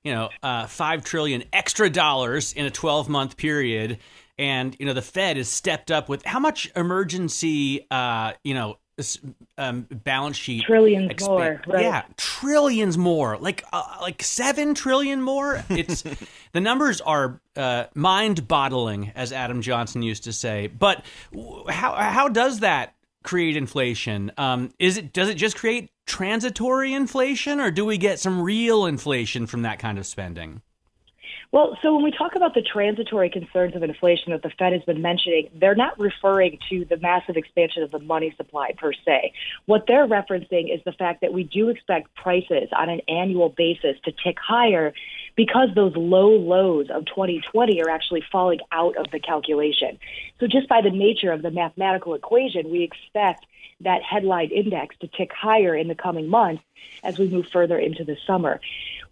you 0.07 0.13
know, 0.13 0.29
uh, 0.41 0.67
five 0.67 1.03
trillion 1.03 1.43
extra 1.51 1.89
dollars 1.89 2.53
in 2.53 2.65
a 2.65 2.71
12 2.71 3.09
month 3.09 3.35
period? 3.35 3.99
And 4.39 4.73
you 4.79 4.85
know, 4.85 4.93
the 4.93 5.01
Fed 5.01 5.35
has 5.35 5.49
stepped 5.49 5.91
up 5.91 6.07
with 6.07 6.23
how 6.23 6.39
much 6.39 6.71
emergency, 6.77 7.85
uh, 7.91 8.33
you 8.41 8.53
know, 8.53 8.77
um, 9.59 9.85
balance 9.91 10.37
sheet 10.37 10.63
trillions 10.63 11.11
exp- 11.11 11.27
more 11.27 11.61
right? 11.67 11.83
yeah 11.83 12.01
trillions 12.15 12.97
more 12.97 13.37
like 13.37 13.63
uh, 13.71 13.83
like 14.01 14.23
7 14.23 14.73
trillion 14.73 15.21
more 15.21 15.63
it's 15.69 16.01
the 16.53 16.59
numbers 16.59 16.99
are 17.01 17.39
uh, 17.55 17.83
mind 17.93 18.47
boggling 18.47 19.11
as 19.13 19.31
adam 19.31 19.61
johnson 19.61 20.01
used 20.01 20.23
to 20.23 20.33
say 20.33 20.65
but 20.65 21.05
how 21.69 21.93
how 21.93 22.27
does 22.27 22.61
that 22.61 22.95
create 23.21 23.55
inflation 23.55 24.31
um, 24.35 24.71
is 24.79 24.97
it 24.97 25.13
does 25.13 25.29
it 25.29 25.35
just 25.35 25.55
create 25.55 25.91
transitory 26.07 26.93
inflation 26.93 27.59
or 27.59 27.69
do 27.69 27.85
we 27.85 27.97
get 27.97 28.19
some 28.19 28.41
real 28.41 28.85
inflation 28.85 29.45
from 29.45 29.61
that 29.61 29.77
kind 29.77 29.99
of 29.99 30.07
spending 30.07 30.61
well, 31.51 31.77
so 31.81 31.95
when 31.95 32.03
we 32.03 32.11
talk 32.11 32.35
about 32.35 32.53
the 32.55 32.61
transitory 32.61 33.29
concerns 33.29 33.73
of 33.73 33.81
inflation 33.81 34.33
that 34.33 34.43
the 34.43 34.49
Fed 34.59 34.73
has 34.73 34.83
been 34.83 35.01
mentioning, 35.01 35.49
they're 35.55 35.75
not 35.75 35.97
referring 35.97 36.59
to 36.69 36.83
the 36.83 36.97
massive 36.97 37.37
expansion 37.37 37.83
of 37.83 37.91
the 37.91 37.99
money 37.99 38.33
supply 38.35 38.73
per 38.77 38.91
se. 38.91 39.31
What 39.65 39.85
they're 39.87 40.07
referencing 40.07 40.73
is 40.73 40.81
the 40.83 40.91
fact 40.91 41.21
that 41.21 41.31
we 41.31 41.43
do 41.43 41.69
expect 41.69 42.13
prices 42.15 42.67
on 42.77 42.89
an 42.89 42.99
annual 43.07 43.49
basis 43.49 43.95
to 44.03 44.11
tick 44.11 44.37
higher 44.45 44.93
because 45.37 45.69
those 45.75 45.95
low 45.95 46.31
lows 46.31 46.89
of 46.89 47.05
2020 47.05 47.81
are 47.81 47.89
actually 47.89 48.23
falling 48.29 48.59
out 48.71 48.97
of 48.97 49.09
the 49.11 49.19
calculation. 49.19 49.97
So 50.41 50.47
just 50.47 50.67
by 50.67 50.81
the 50.81 50.89
nature 50.89 51.31
of 51.31 51.41
the 51.41 51.51
mathematical 51.51 52.15
equation, 52.15 52.69
we 52.69 52.83
expect 52.83 53.45
that 53.81 54.01
headline 54.01 54.49
index 54.49 54.97
to 54.97 55.07
tick 55.07 55.31
higher 55.31 55.75
in 55.75 55.87
the 55.87 55.95
coming 55.95 56.27
months 56.27 56.63
as 57.03 57.19
we 57.19 57.29
move 57.29 57.47
further 57.47 57.77
into 57.77 58.03
the 58.03 58.17
summer. 58.25 58.59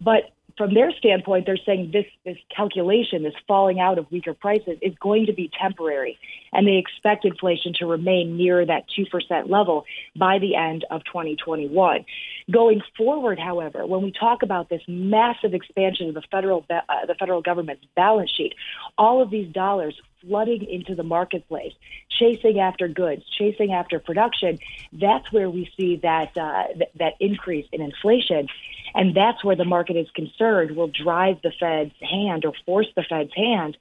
But 0.00 0.32
from 0.56 0.72
their 0.72 0.90
standpoint, 0.92 1.44
they're 1.46 1.58
saying 1.58 1.90
this 1.92 2.06
this 2.24 2.38
calculation, 2.54 3.22
this 3.22 3.34
falling 3.46 3.78
out 3.78 3.98
of 3.98 4.10
weaker 4.10 4.34
prices, 4.34 4.78
is 4.80 4.94
going 5.00 5.26
to 5.26 5.32
be 5.32 5.50
temporary, 5.60 6.18
and 6.52 6.66
they 6.66 6.76
expect 6.76 7.24
inflation 7.24 7.74
to 7.74 7.86
remain 7.86 8.36
near 8.36 8.64
that 8.64 8.84
two 8.94 9.06
percent 9.06 9.50
level 9.50 9.84
by 10.16 10.38
the 10.38 10.56
end 10.56 10.84
of 10.90 11.04
2021. 11.04 12.04
Going 12.50 12.80
forward, 12.96 13.38
however, 13.38 13.86
when 13.86 14.02
we 14.02 14.12
talk 14.12 14.42
about 14.42 14.68
this 14.68 14.82
massive 14.88 15.52
expansion 15.52 16.08
of 16.08 16.14
the 16.14 16.22
federal 16.30 16.64
uh, 16.70 16.80
the 17.06 17.14
federal 17.14 17.42
government's 17.42 17.84
balance 17.94 18.30
sheet, 18.30 18.54
all 18.96 19.20
of 19.20 19.30
these 19.30 19.52
dollars 19.52 20.00
flooding 20.26 20.64
into 20.64 20.94
the 20.94 21.02
marketplace, 21.02 21.72
chasing 22.08 22.58
after 22.60 22.88
goods, 22.88 23.22
chasing 23.38 23.72
after 23.72 23.98
production, 23.98 24.58
that's 24.92 25.30
where 25.32 25.50
we 25.50 25.70
see 25.76 25.96
that 25.96 26.36
uh, 26.36 26.64
th- 26.74 26.90
that 26.96 27.14
increase 27.20 27.66
in 27.72 27.80
inflation, 27.80 28.48
and 28.94 29.14
that's 29.14 29.44
where 29.44 29.56
the 29.56 29.64
market 29.64 29.96
is 29.96 30.08
concerned 30.14 30.76
will 30.76 30.88
drive 30.88 31.40
the 31.42 31.52
Fed's 31.58 31.94
hand 32.00 32.44
or 32.44 32.52
force 32.64 32.88
the 32.96 33.02
Fed's 33.02 33.34
hand 33.34 33.76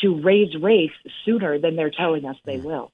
to 0.00 0.20
raise 0.20 0.54
rates 0.56 0.94
sooner 1.24 1.58
than 1.58 1.76
they're 1.76 1.90
telling 1.90 2.24
us 2.24 2.36
they 2.44 2.58
will. 2.58 2.90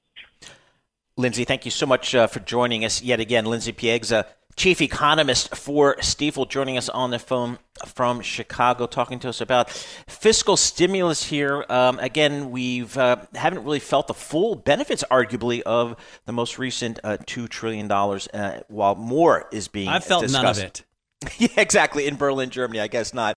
Lindsey, 1.17 1.43
thank 1.43 1.65
you 1.65 1.71
so 1.71 1.85
much 1.85 2.15
uh, 2.15 2.27
for 2.27 2.39
joining 2.39 2.85
us 2.85 3.01
yet 3.01 3.19
again. 3.19 3.45
Lindsey 3.45 3.73
Piegza 3.73 4.25
chief 4.55 4.81
economist 4.81 5.55
for 5.55 5.95
Stifel, 5.97 6.47
joining 6.47 6.77
us 6.77 6.89
on 6.89 7.11
the 7.11 7.19
phone 7.19 7.57
from 7.85 8.21
Chicago, 8.21 8.85
talking 8.85 9.19
to 9.19 9.29
us 9.29 9.41
about 9.41 9.69
fiscal 9.69 10.57
stimulus 10.57 11.23
here. 11.23 11.65
Um, 11.69 11.99
again, 11.99 12.51
we've 12.51 12.97
uh, 12.97 13.17
haven't 13.33 13.63
really 13.63 13.79
felt 13.79 14.07
the 14.07 14.13
full 14.13 14.55
benefits, 14.55 15.03
arguably, 15.09 15.61
of 15.61 15.95
the 16.25 16.31
most 16.31 16.59
recent 16.59 16.99
uh, 17.03 17.17
two 17.25 17.47
trillion 17.47 17.87
dollars, 17.87 18.27
uh, 18.33 18.61
while 18.67 18.95
more 18.95 19.47
is 19.51 19.67
being. 19.67 19.89
I 19.89 19.99
felt 19.99 20.23
discussed. 20.23 20.43
none 20.43 20.51
of 20.51 20.59
it. 20.59 20.83
yeah, 21.37 21.61
exactly. 21.61 22.07
In 22.07 22.15
Berlin, 22.15 22.49
Germany, 22.49 22.79
I 22.79 22.87
guess 22.87 23.13
not. 23.13 23.35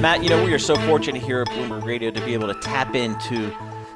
Matt, 0.00 0.22
you 0.22 0.28
know, 0.28 0.44
we 0.44 0.52
are 0.52 0.58
so 0.58 0.76
fortunate 0.86 1.22
here 1.22 1.40
at 1.40 1.48
Bloomberg 1.48 1.84
Radio 1.84 2.10
to 2.12 2.24
be 2.24 2.32
able 2.32 2.46
to 2.46 2.60
tap 2.60 2.94
into 2.94 3.52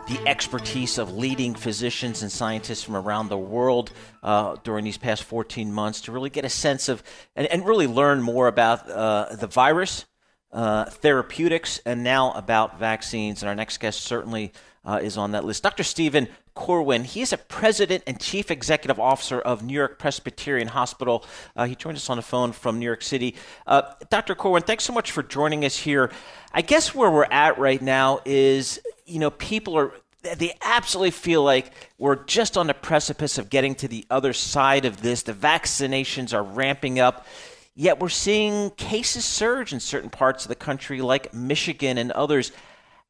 the 0.09 0.19
expertise 0.27 0.99
of 0.99 1.17
leading 1.17 1.55
physicians 1.55 2.23
and 2.23 2.33
scientists 2.33 2.83
from 2.83 2.97
around 2.97 3.29
the 3.29 3.39
world 3.39 3.93
uh, 4.23 4.57
during 4.65 4.85
these 4.85 4.99
past 4.99 5.23
14 5.23 5.73
months 5.73 6.03
to 6.03 6.13
really 6.13 6.31
get 6.31 6.45
a 6.45 6.49
sense 6.49 6.89
of 6.89 7.03
and, 7.37 7.47
and 7.47 7.65
really 7.65 7.87
learn 7.87 8.21
more 8.21 8.49
about 8.49 8.89
uh, 8.91 9.35
the 9.37 9.47
virus, 9.47 10.05
uh, 10.53 10.87
therapeutics, 10.87 11.81
and 11.87 12.03
now 12.03 12.33
about 12.33 12.79
vaccines. 12.79 13.43
And 13.43 13.49
our 13.49 13.55
next 13.55 13.79
guest 13.79 14.01
certainly 14.01 14.53
uh, 14.85 15.01
is 15.03 15.17
on 15.17 15.33
that 15.33 15.45
list. 15.45 15.63
Dr. 15.63 15.83
Steven 15.83 16.29
Corwin, 16.55 17.05
he 17.05 17.23
is 17.23 17.33
a 17.33 17.39
president 17.39 18.03
and 18.07 18.21
chief 18.21 18.51
executive 18.51 18.99
officer 18.99 19.41
of 19.41 19.63
New 19.63 19.75
York 19.75 19.99
Presbyterian 19.99 20.69
Hospital. 20.69 21.25
Uh, 21.57 21.67
he 21.67 21.75
joined 21.75 21.97
us 21.97 22.11
on 22.11 22.17
the 22.17 22.23
phone 22.23 22.53
from 22.53 22.79
New 22.79 22.87
York 22.87 23.03
City. 23.03 23.35
Uh, 23.67 23.83
Dr. 24.11 24.35
Corwin, 24.35 24.63
thanks 24.63 24.85
so 24.85 24.93
much 24.93 25.13
for 25.13 25.23
joining 25.23 25.65
us 25.65 25.77
here. 25.77 26.11
I 26.53 26.63
guess 26.63 26.95
where 26.95 27.11
we're 27.11 27.25
at 27.31 27.59
right 27.59 27.81
now 27.81 28.21
is 28.25 28.81
you 29.07 29.19
know, 29.19 29.31
people 29.31 29.77
are 29.77 29.93
they 30.23 30.55
absolutely 30.63 31.11
feel 31.11 31.43
like 31.43 31.73
we're 31.99 32.25
just 32.25 32.57
on 32.57 32.69
the 32.69 32.75
precipice 32.75 33.39
of 33.39 33.51
getting 33.51 33.75
to 33.75 33.89
the 33.89 34.07
other 34.09 34.33
side 34.33 34.85
of 34.85 35.03
this. 35.03 35.25
The 35.25 35.33
vaccinations 35.33 36.33
are 36.33 36.45
ramping 36.45 37.01
up. 37.01 37.27
Yet 37.75 37.99
we're 37.99 38.09
seeing 38.09 38.71
cases 38.71 39.25
surge 39.25 39.73
in 39.73 39.81
certain 39.81 40.11
parts 40.11 40.45
of 40.45 40.49
the 40.49 40.55
country, 40.55 41.01
like 41.01 41.35
Michigan 41.35 41.99
and 41.99 42.13
others. 42.13 42.53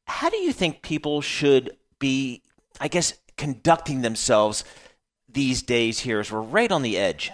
How 0.05 0.29
do 0.29 0.37
you 0.37 0.53
think 0.53 0.81
people 0.81 1.21
should 1.21 1.71
be, 1.99 2.41
I 2.79 2.87
guess, 2.87 3.13
conducting 3.37 4.01
themselves 4.01 4.63
these 5.27 5.61
days 5.61 5.99
here 5.99 6.19
as 6.19 6.31
we're 6.31 6.41
right 6.41 6.71
on 6.71 6.81
the 6.81 6.97
edge? 6.97 7.31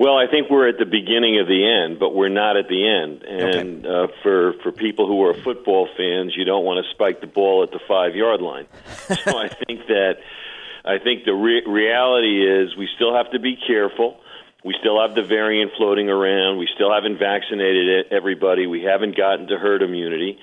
Well, 0.00 0.16
I 0.16 0.26
think 0.30 0.48
we're 0.48 0.66
at 0.66 0.78
the 0.78 0.86
beginning 0.86 1.38
of 1.40 1.46
the 1.46 1.60
end, 1.62 2.00
but 2.00 2.14
we're 2.14 2.30
not 2.30 2.56
at 2.56 2.68
the 2.68 2.88
end. 2.88 3.22
And 3.22 3.84
okay. 3.84 3.88
uh, 3.88 4.06
for 4.22 4.54
for 4.62 4.72
people 4.72 5.06
who 5.06 5.22
are 5.26 5.34
football 5.34 5.88
fans, 5.94 6.32
you 6.34 6.46
don't 6.46 6.64
want 6.64 6.82
to 6.82 6.90
spike 6.90 7.20
the 7.20 7.26
ball 7.26 7.62
at 7.62 7.70
the 7.70 7.80
five 7.86 8.16
yard 8.16 8.40
line. 8.40 8.66
so 9.08 9.36
I 9.36 9.48
think 9.48 9.88
that 9.88 10.14
I 10.86 10.98
think 10.98 11.24
the 11.26 11.34
re- 11.34 11.64
reality 11.66 12.48
is 12.48 12.74
we 12.78 12.88
still 12.96 13.14
have 13.14 13.30
to 13.32 13.38
be 13.38 13.56
careful. 13.56 14.20
We 14.64 14.74
still 14.80 15.00
have 15.00 15.14
the 15.14 15.22
variant 15.22 15.72
floating 15.76 16.08
around. 16.08 16.56
We 16.56 16.68
still 16.74 16.92
haven't 16.92 17.18
vaccinated 17.18 18.10
everybody. 18.10 18.66
We 18.66 18.82
haven't 18.82 19.18
gotten 19.18 19.48
to 19.48 19.58
herd 19.58 19.82
immunity. 19.82 20.38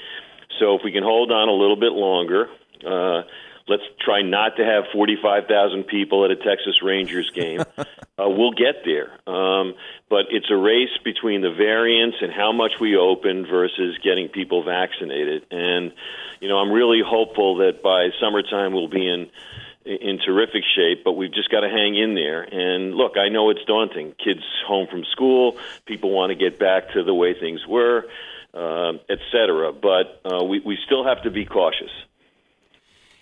So 0.59 0.75
if 0.75 0.81
we 0.83 0.91
can 0.91 1.03
hold 1.03 1.31
on 1.31 1.49
a 1.49 1.53
little 1.53 1.75
bit 1.75 1.93
longer. 1.93 2.49
Uh, 2.85 3.23
Let's 3.67 3.83
try 3.99 4.21
not 4.21 4.55
to 4.57 4.63
have 4.63 4.85
45,000 4.93 5.83
people 5.83 6.23
at 6.23 6.31
a 6.31 6.37
Texas 6.37 6.81
Rangers 6.81 7.29
game. 7.31 7.59
uh, 7.77 7.85
we'll 8.17 8.53
get 8.53 8.85
there. 8.85 9.11
Um, 9.27 9.75
but 10.09 10.27
it's 10.29 10.49
a 10.49 10.55
race 10.55 10.97
between 11.03 11.41
the 11.41 11.51
variants 11.51 12.17
and 12.21 12.31
how 12.31 12.53
much 12.53 12.79
we 12.79 12.95
open 12.95 13.45
versus 13.45 13.97
getting 14.01 14.29
people 14.29 14.63
vaccinated. 14.63 15.47
And, 15.51 15.91
you 16.39 16.47
know, 16.47 16.59
I'm 16.59 16.71
really 16.71 17.01
hopeful 17.05 17.57
that 17.57 17.83
by 17.83 18.09
summertime 18.21 18.73
we'll 18.73 18.87
be 18.87 19.07
in 19.07 19.29
in 19.85 20.19
terrific 20.19 20.63
shape, 20.75 21.05
but 21.05 21.13
we've 21.13 21.33
just 21.33 21.49
got 21.49 21.61
to 21.61 21.69
hang 21.69 21.95
in 21.95 22.13
there. 22.13 22.41
And 22.41 22.93
look, 22.93 23.17
I 23.17 23.29
know 23.29 23.51
it's 23.51 23.63
daunting. 23.65 24.15
Kids 24.21 24.43
home 24.65 24.87
from 24.87 25.05
school, 25.05 25.57
people 25.85 26.11
want 26.11 26.31
to 26.31 26.35
get 26.35 26.59
back 26.59 26.91
to 26.91 27.03
the 27.03 27.13
way 27.13 27.33
things 27.33 27.65
were, 27.65 28.05
uh, 28.57 28.93
et 29.09 29.19
cetera. 29.31 29.71
But 29.71 30.21
uh, 30.25 30.43
we, 30.43 30.59
we 30.65 30.77
still 30.85 31.05
have 31.05 31.21
to 31.23 31.31
be 31.31 31.45
cautious. 31.45 31.91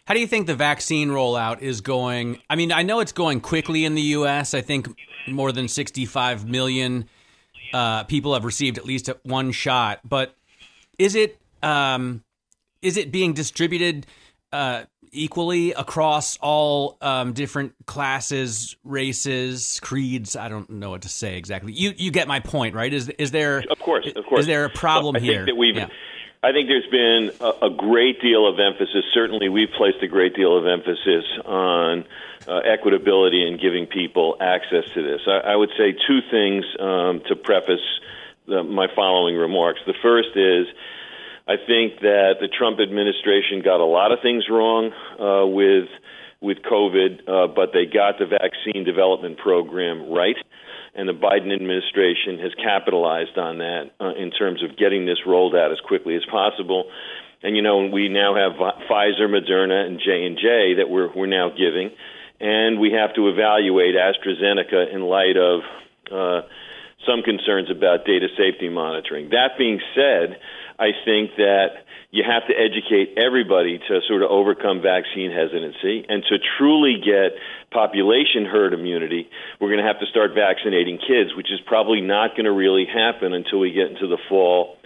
How 0.07 0.13
do 0.13 0.19
you 0.19 0.27
think 0.27 0.45
the 0.45 0.55
vaccine 0.55 1.09
rollout 1.09 1.61
is 1.61 1.81
going? 1.81 2.39
I 2.49 2.55
mean, 2.55 2.71
I 2.71 2.83
know 2.83 2.99
it's 2.99 3.11
going 3.11 3.41
quickly 3.41 3.85
in 3.85 3.95
the 3.95 4.01
U.S. 4.01 4.53
I 4.53 4.61
think 4.61 4.87
more 5.27 5.51
than 5.51 5.67
65 5.67 6.47
million 6.47 7.09
uh, 7.73 8.03
people 8.03 8.33
have 8.35 8.45
received 8.45 8.77
at 8.77 8.85
least 8.85 9.09
one 9.23 9.51
shot. 9.51 9.99
But 10.03 10.35
is 10.99 11.15
it 11.15 11.39
um, 11.63 12.23
is 12.83 12.97
it 12.97 13.11
being 13.11 13.33
distributed 13.33 14.05
uh, 14.51 14.83
equally 15.15 15.71
across 15.73 16.37
all 16.37 16.97
um, 17.01 17.33
different 17.33 17.73
classes, 17.85 18.75
races, 18.83 19.79
creeds? 19.81 20.35
I 20.35 20.49
don't 20.49 20.69
know 20.69 20.91
what 20.91 21.03
to 21.03 21.09
say 21.09 21.37
exactly. 21.37 21.73
You 21.73 21.93
you 21.97 22.11
get 22.11 22.27
my 22.27 22.39
point, 22.39 22.75
right? 22.75 22.93
Is 22.93 23.09
is 23.09 23.31
there 23.31 23.63
of 23.69 23.79
course 23.79 24.07
of 24.15 24.25
course 24.25 24.41
is 24.41 24.45
there 24.47 24.65
a 24.65 24.69
problem 24.69 25.13
well, 25.13 25.23
I 25.23 25.25
here? 25.25 25.45
that 25.45 25.55
we've 25.55 25.75
yeah. 25.75 25.87
I 26.43 26.51
think 26.51 26.67
there's 26.67 26.85
been 26.91 27.31
a, 27.41 27.65
a, 27.65 27.69
great 27.71 28.21
deal 28.21 28.47
of 28.47 28.59
emphasis. 28.59 29.03
Certainly, 29.15 29.49
we've 29.49 29.71
placed 29.75 29.97
a 30.03 30.07
great 30.07 30.35
deal 30.35 30.55
of 30.55 30.67
emphasis 30.67 31.25
on 31.43 32.05
uh, 32.47 32.61
equitability 32.61 33.47
and 33.47 33.59
giving 33.59 33.87
people 33.87 34.37
access 34.39 34.83
to 34.93 35.01
this. 35.01 35.21
I, 35.25 35.53
I 35.53 35.55
would 35.55 35.71
say 35.75 35.95
two 36.07 36.19
things 36.29 36.63
um, 36.79 37.21
to 37.29 37.35
preface 37.35 37.81
the, 38.47 38.63
my 38.63 38.87
following 38.95 39.35
remarks. 39.35 39.79
The 39.87 39.95
first 40.03 40.29
is 40.35 40.67
I 41.47 41.55
think 41.57 42.01
that 42.01 42.41
the 42.41 42.47
Trump 42.47 42.79
administration 42.79 43.61
got 43.63 43.79
a 43.79 43.85
lot 43.85 44.11
of 44.11 44.19
things 44.21 44.45
wrong 44.49 44.91
uh, 45.19 45.45
with 45.45 45.89
with 46.41 46.57
COVID, 46.61 47.27
uh, 47.27 47.47
but 47.47 47.71
they 47.73 47.85
got 47.85 48.19
the 48.19 48.25
vaccine 48.25 48.83
development 48.83 49.37
program 49.37 50.11
right 50.11 50.35
and 50.95 51.09
the 51.09 51.13
Biden 51.13 51.53
administration 51.53 52.39
has 52.39 52.55
capitalized 52.55 53.37
on 53.37 53.59
that 53.59 53.91
uh, 53.99 54.15
in 54.15 54.31
terms 54.31 54.63
of 54.63 54.77
getting 54.77 55.05
this 55.05 55.19
rolled 55.27 55.53
out 55.53 55.71
as 55.71 55.79
quickly 55.85 56.15
as 56.15 56.23
possible. 56.31 56.89
and 57.43 57.55
you 57.55 57.61
know 57.61 57.85
we 57.91 58.07
now 58.07 58.33
have 58.33 58.53
Pfizer, 58.89 59.27
Moderna, 59.27 59.85
and 59.85 59.99
J 59.99 60.25
and 60.25 60.37
J 60.37 60.75
that 60.79 60.89
we're 60.89 61.11
we're 61.13 61.27
now 61.27 61.49
giving, 61.49 61.91
and 62.39 62.79
we 62.79 62.93
have 62.93 63.13
to 63.15 63.27
evaluate 63.27 63.95
AstraZeneca 63.95 64.93
in 64.93 65.01
light 65.01 65.35
of 65.35 65.61
uh, 66.11 66.47
some 67.05 67.21
concerns 67.21 67.69
about 67.69 68.05
data 68.05 68.27
safety 68.37 68.69
monitoring. 68.69 69.29
That 69.29 69.57
being 69.57 69.81
said, 69.93 70.39
I 70.79 70.91
think 71.05 71.31
that 71.37 71.85
you 72.11 72.23
have 72.23 72.47
to 72.47 72.53
educate 72.55 73.17
everybody 73.17 73.77
to 73.77 73.99
sort 74.07 74.23
of 74.23 74.31
overcome 74.31 74.81
vaccine 74.81 75.31
hesitancy 75.31 76.05
and 76.07 76.23
to 76.29 76.39
truly 76.57 76.95
get 77.03 77.35
population 77.71 78.45
herd 78.45 78.73
immunity. 78.73 79.27
We're 79.59 79.69
going 79.69 79.83
to 79.83 79.87
have 79.87 79.99
to 79.99 80.07
start 80.07 80.31
vaccinating 80.33 80.97
kids, 80.97 81.35
which 81.35 81.51
is 81.51 81.59
probably 81.65 81.99
not 81.99 82.31
going 82.31 82.45
to 82.45 82.55
really 82.55 82.85
happen 82.85 83.33
until 83.33 83.59
we 83.59 83.71
get 83.71 83.91
into 83.91 84.07
the 84.07 84.17
fall 84.29 84.77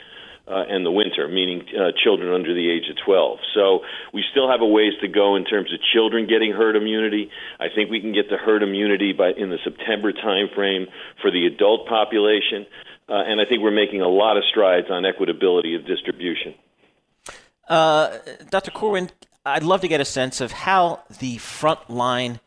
uh, 0.50 0.65
and 0.67 0.84
the 0.84 0.91
winter, 0.91 1.27
meaning 1.27 1.62
uh, 1.77 1.93
children 2.03 2.34
under 2.34 2.53
the 2.53 2.65
age 2.65 2.89
of 2.89 2.98
12. 3.05 3.38
So 3.53 3.81
we 4.12 4.24
still 4.31 4.50
have 4.50 4.62
a 4.62 4.65
ways 4.65 4.93
to 5.01 5.08
go 5.08 5.36
in 5.36 5.46
terms 5.46 5.72
of 5.72 5.79
children 5.93 6.25
getting 6.25 6.51
herd 6.51 6.75
immunity. 6.75 7.29
I 7.60 7.67
think 7.69 7.91
we 7.91 8.01
can 8.01 8.13
get 8.13 8.29
to 8.29 8.38
herd 8.38 8.63
immunity 8.63 9.13
by 9.13 9.38
in 9.38 9.51
the 9.51 9.60
September 9.63 10.12
timeframe 10.12 10.89
for 11.22 11.29
the 11.29 11.46
adult 11.46 11.88
population, 11.88 12.65
uh, 13.10 13.24
and 13.25 13.42
I 13.42 13.46
think 13.46 13.62
we're 13.62 13.72
making 13.72 14.01
a 14.01 14.08
lot 14.08 14.38
of 14.38 14.44
strides 14.50 14.88
on 14.89 15.04
equitability 15.04 15.75
of 15.75 15.86
distribution. 15.86 16.54
Uh, 17.68 18.18
Dr. 18.50 18.72
Corwin, 18.72 19.10
I'd 19.46 19.63
love 19.63 19.82
to 19.82 19.88
get 19.88 20.01
a 20.01 20.06
sense 20.06 20.42
of 20.42 20.51
how 20.51 21.04
the 21.20 21.38
frontline 21.38 22.39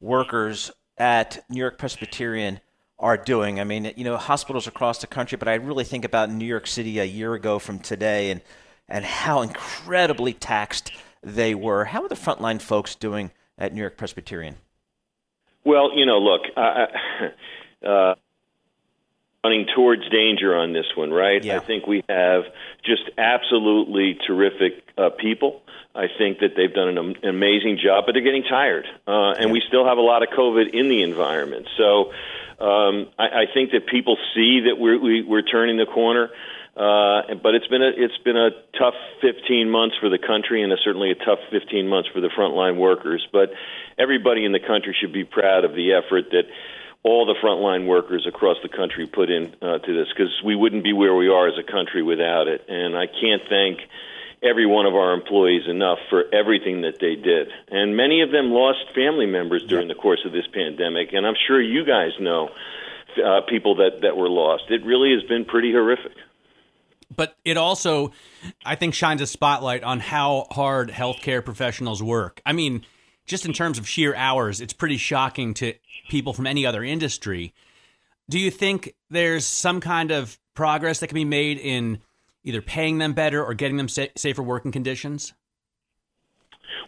workers 0.00 0.70
at 0.98 1.44
New 1.48 1.60
York 1.60 1.78
Presbyterian 1.78 2.60
are 2.98 3.16
doing. 3.16 3.60
I 3.60 3.64
mean, 3.64 3.92
you 3.96 4.04
know, 4.04 4.16
hospitals 4.16 4.66
across 4.66 4.98
the 4.98 5.06
country, 5.06 5.36
but 5.38 5.48
I 5.48 5.54
really 5.54 5.84
think 5.84 6.04
about 6.04 6.30
New 6.30 6.44
York 6.44 6.66
City 6.66 6.98
a 6.98 7.04
year 7.04 7.34
ago 7.34 7.58
from 7.58 7.78
today 7.78 8.30
and, 8.30 8.42
and 8.88 9.04
how 9.04 9.40
incredibly 9.40 10.34
taxed 10.34 10.92
they 11.22 11.54
were. 11.54 11.86
How 11.86 12.02
are 12.02 12.08
the 12.08 12.14
frontline 12.14 12.60
folks 12.60 12.94
doing 12.94 13.30
at 13.58 13.72
New 13.72 13.80
York 13.80 13.96
Presbyterian? 13.96 14.56
Well, 15.64 15.96
you 15.96 16.04
know, 16.04 16.18
look, 16.18 16.42
uh, 16.56 17.86
uh, 17.86 18.14
running 19.44 19.66
towards 19.74 20.02
danger 20.10 20.54
on 20.54 20.72
this 20.72 20.86
one, 20.96 21.10
right? 21.10 21.42
Yeah. 21.42 21.56
I 21.56 21.60
think 21.60 21.86
we 21.86 22.04
have 22.08 22.44
just 22.84 23.02
absolutely 23.16 24.18
terrific 24.26 24.84
uh, 24.98 25.10
people. 25.18 25.62
I 25.94 26.06
think 26.18 26.40
that 26.40 26.50
they've 26.56 26.72
done 26.72 26.88
an, 26.88 26.98
an 26.98 27.28
amazing 27.28 27.78
job, 27.82 28.04
but 28.06 28.12
they're 28.12 28.22
getting 28.22 28.44
tired, 28.44 28.86
uh, 29.08 29.32
and 29.32 29.50
we 29.50 29.62
still 29.66 29.86
have 29.86 29.98
a 29.98 30.02
lot 30.02 30.22
of 30.22 30.28
COVID 30.28 30.72
in 30.72 30.88
the 30.88 31.02
environment. 31.02 31.66
So 31.76 32.12
um, 32.60 33.08
I, 33.18 33.42
I 33.42 33.44
think 33.52 33.72
that 33.72 33.86
people 33.86 34.16
see 34.34 34.66
that 34.68 34.78
we're 34.78 35.00
we, 35.00 35.22
we're 35.22 35.42
turning 35.42 35.78
the 35.78 35.86
corner. 35.86 36.30
Uh, 36.76 37.34
but 37.42 37.54
it's 37.56 37.66
been 37.66 37.82
a 37.82 37.90
it's 37.96 38.16
been 38.24 38.36
a 38.36 38.50
tough 38.78 38.94
15 39.20 39.68
months 39.68 39.96
for 40.00 40.08
the 40.08 40.18
country, 40.18 40.62
and 40.62 40.72
a, 40.72 40.76
certainly 40.84 41.10
a 41.10 41.16
tough 41.16 41.40
15 41.50 41.88
months 41.88 42.08
for 42.14 42.20
the 42.20 42.28
frontline 42.28 42.78
workers. 42.78 43.26
But 43.32 43.50
everybody 43.98 44.44
in 44.44 44.52
the 44.52 44.60
country 44.60 44.96
should 44.98 45.12
be 45.12 45.24
proud 45.24 45.64
of 45.64 45.74
the 45.74 45.94
effort 45.94 46.30
that 46.30 46.44
all 47.02 47.24
the 47.24 47.34
frontline 47.42 47.86
workers 47.86 48.26
across 48.26 48.58
the 48.62 48.68
country 48.68 49.06
put 49.06 49.30
in 49.30 49.54
uh, 49.62 49.78
to 49.78 49.94
this, 49.94 50.08
because 50.14 50.32
we 50.44 50.54
wouldn't 50.54 50.84
be 50.84 50.92
where 50.92 51.14
we 51.14 51.28
are 51.28 51.48
as 51.48 51.54
a 51.58 51.70
country 51.70 52.02
without 52.02 52.46
it. 52.46 52.66
And 52.68 52.96
I 52.96 53.06
can't 53.06 53.42
thank 53.48 53.80
every 54.42 54.66
one 54.66 54.86
of 54.86 54.94
our 54.94 55.12
employees 55.14 55.62
enough 55.68 55.98
for 56.08 56.24
everything 56.32 56.82
that 56.82 56.98
they 57.00 57.14
did. 57.14 57.48
And 57.70 57.96
many 57.96 58.22
of 58.22 58.30
them 58.30 58.50
lost 58.50 58.94
family 58.94 59.26
members 59.26 59.64
during 59.64 59.88
the 59.88 59.94
course 59.94 60.20
of 60.24 60.32
this 60.32 60.46
pandemic, 60.52 61.12
and 61.12 61.26
I'm 61.26 61.36
sure 61.46 61.60
you 61.60 61.84
guys 61.84 62.12
know 62.20 62.48
uh, 63.22 63.40
people 63.48 63.76
that, 63.76 64.00
that 64.02 64.16
were 64.16 64.28
lost. 64.28 64.64
It 64.70 64.84
really 64.84 65.12
has 65.12 65.22
been 65.28 65.44
pretty 65.44 65.72
horrific. 65.72 66.12
But 67.14 67.36
it 67.44 67.56
also, 67.56 68.12
I 68.64 68.76
think, 68.76 68.94
shines 68.94 69.20
a 69.20 69.26
spotlight 69.26 69.82
on 69.82 70.00
how 70.00 70.46
hard 70.50 70.90
healthcare 70.90 71.44
professionals 71.44 72.02
work. 72.02 72.40
I 72.46 72.52
mean, 72.52 72.86
just 73.30 73.46
in 73.46 73.52
terms 73.52 73.78
of 73.78 73.88
sheer 73.88 74.12
hours, 74.16 74.60
it's 74.60 74.72
pretty 74.72 74.96
shocking 74.96 75.54
to 75.54 75.72
people 76.08 76.32
from 76.32 76.48
any 76.48 76.66
other 76.66 76.82
industry. 76.82 77.54
Do 78.28 78.40
you 78.40 78.50
think 78.50 78.94
there's 79.08 79.46
some 79.46 79.80
kind 79.80 80.10
of 80.10 80.36
progress 80.54 80.98
that 80.98 81.06
can 81.06 81.14
be 81.14 81.24
made 81.24 81.58
in 81.58 82.00
either 82.42 82.60
paying 82.60 82.98
them 82.98 83.12
better 83.12 83.42
or 83.42 83.54
getting 83.54 83.76
them 83.76 83.88
sa- 83.88 84.06
safer 84.16 84.42
working 84.42 84.72
conditions? 84.72 85.32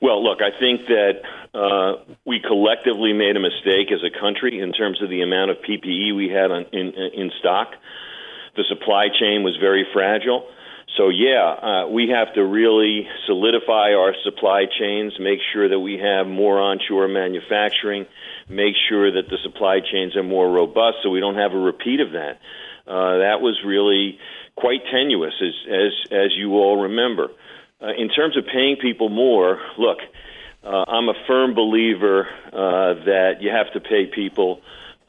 Well, 0.00 0.22
look, 0.22 0.40
I 0.42 0.50
think 0.58 0.80
that 0.88 1.22
uh, 1.54 2.12
we 2.26 2.40
collectively 2.40 3.12
made 3.12 3.36
a 3.36 3.40
mistake 3.40 3.92
as 3.92 4.00
a 4.02 4.10
country 4.10 4.58
in 4.58 4.72
terms 4.72 5.00
of 5.00 5.10
the 5.10 5.22
amount 5.22 5.52
of 5.52 5.58
PPE 5.58 6.16
we 6.16 6.28
had 6.28 6.50
on, 6.50 6.66
in, 6.72 6.88
in 6.88 7.30
stock. 7.38 7.68
The 8.56 8.64
supply 8.68 9.06
chain 9.08 9.44
was 9.44 9.56
very 9.60 9.86
fragile. 9.92 10.48
So, 10.96 11.08
yeah, 11.08 11.84
uh, 11.86 11.88
we 11.88 12.10
have 12.10 12.34
to 12.34 12.44
really 12.44 13.08
solidify 13.26 13.94
our 13.94 14.14
supply 14.24 14.64
chains, 14.78 15.14
make 15.18 15.38
sure 15.52 15.68
that 15.68 15.80
we 15.80 15.98
have 15.98 16.26
more 16.26 16.60
onshore 16.60 17.08
manufacturing, 17.08 18.04
make 18.48 18.74
sure 18.90 19.10
that 19.10 19.30
the 19.30 19.38
supply 19.42 19.80
chains 19.80 20.16
are 20.16 20.22
more 20.22 20.50
robust 20.50 20.98
so 21.02 21.08
we 21.08 21.20
don't 21.20 21.36
have 21.36 21.52
a 21.54 21.58
repeat 21.58 22.00
of 22.00 22.12
that. 22.12 22.40
Uh, 22.86 23.18
that 23.18 23.40
was 23.40 23.58
really 23.64 24.18
quite 24.54 24.80
tenuous, 24.92 25.32
as, 25.40 25.54
as, 25.66 25.92
as 26.10 26.30
you 26.36 26.52
all 26.52 26.82
remember. 26.82 27.28
Uh, 27.80 27.94
in 27.96 28.10
terms 28.10 28.36
of 28.36 28.44
paying 28.52 28.76
people 28.76 29.08
more, 29.08 29.60
look, 29.78 29.98
uh, 30.62 30.84
I'm 30.88 31.08
a 31.08 31.14
firm 31.26 31.54
believer 31.54 32.28
uh, 32.52 32.94
that 33.06 33.40
you 33.40 33.50
have 33.50 33.72
to 33.72 33.80
pay 33.80 34.06
people 34.06 34.60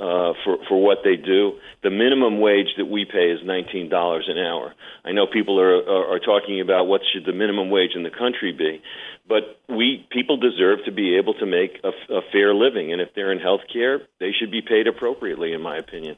uh, 0.04 0.34
for 0.44 0.58
for 0.68 0.84
what 0.84 1.00
they 1.04 1.16
do. 1.16 1.54
The 1.82 1.90
minimum 1.90 2.42
wage 2.42 2.76
that 2.78 2.86
we 2.86 3.06
pay 3.06 3.32
is 3.32 3.40
nineteen 3.46 3.88
dollars 3.88 4.28
an 4.28 4.38
hour. 4.38 4.74
I 5.06 5.14
know 5.14 5.26
people 5.26 5.60
are, 5.60 5.78
are 5.78 6.16
are 6.16 6.20
talking 6.20 6.60
about 6.60 6.88
what 6.88 7.02
should 7.14 7.26
the 7.26 7.32
minimum 7.32 7.70
wage 7.70 7.92
in 7.96 8.04
the 8.04 8.10
country 8.10 8.52
be, 8.52 8.82
but 9.30 9.62
we 9.70 10.06
people 10.12 10.36
deserve 10.36 10.80
to 10.86 10.92
be 10.92 11.16
able 11.16 11.36
to 11.36 11.46
make 11.46 11.80
a, 11.86 11.92
a 12.14 12.22
fair 12.34 12.54
living, 12.54 12.92
and 12.92 13.02
if 13.02 13.10
they're 13.16 13.32
in 13.32 13.40
healthcare, 13.40 14.00
they 14.20 14.32
should 14.38 14.52
be 14.52 14.62
paid 14.62 14.88
appropriately, 14.88 15.54
in 15.54 15.62
my 15.62 15.78
opinion. 15.78 16.18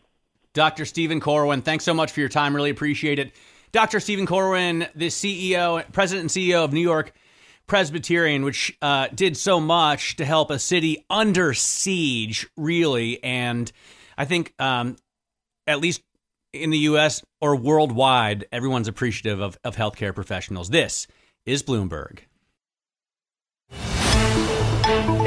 Dr. 0.54 0.86
Steven 0.86 1.20
Corwin, 1.20 1.62
thanks 1.62 1.84
so 1.84 1.94
much 1.94 2.12
for 2.12 2.22
your 2.22 2.30
time. 2.30 2.56
Really 2.56 2.72
appreciate 2.72 3.20
it. 3.20 3.34
Dr. 3.72 4.00
Steven 4.00 4.26
Corwin, 4.26 4.88
the 4.96 5.08
CEO, 5.08 5.84
President 5.92 6.22
and 6.22 6.30
CEO 6.32 6.64
of 6.64 6.74
New 6.74 6.80
York 6.80 7.14
Presbyterian, 7.68 8.44
which 8.44 8.78
uh, 8.82 9.08
did 9.14 9.38
so 9.38 9.60
much 9.60 10.18
to 10.18 10.26
help 10.26 10.52
a 10.52 10.60
city 10.60 11.06
under 11.10 11.54
siege, 11.54 12.48
really. 12.58 13.24
And 13.24 13.72
I 14.18 14.26
think, 14.26 14.54
um, 14.60 14.98
at 15.68 15.80
least 15.80 16.02
in 16.54 16.70
the 16.70 16.78
U.S. 16.80 17.24
or 17.42 17.56
worldwide, 17.56 18.46
everyone's 18.52 18.88
appreciative 18.88 19.40
of, 19.42 19.58
of 19.64 19.76
healthcare 19.76 20.14
professionals. 20.14 20.70
This 20.70 21.08
is 21.46 21.64
Bloomberg. 21.64 22.20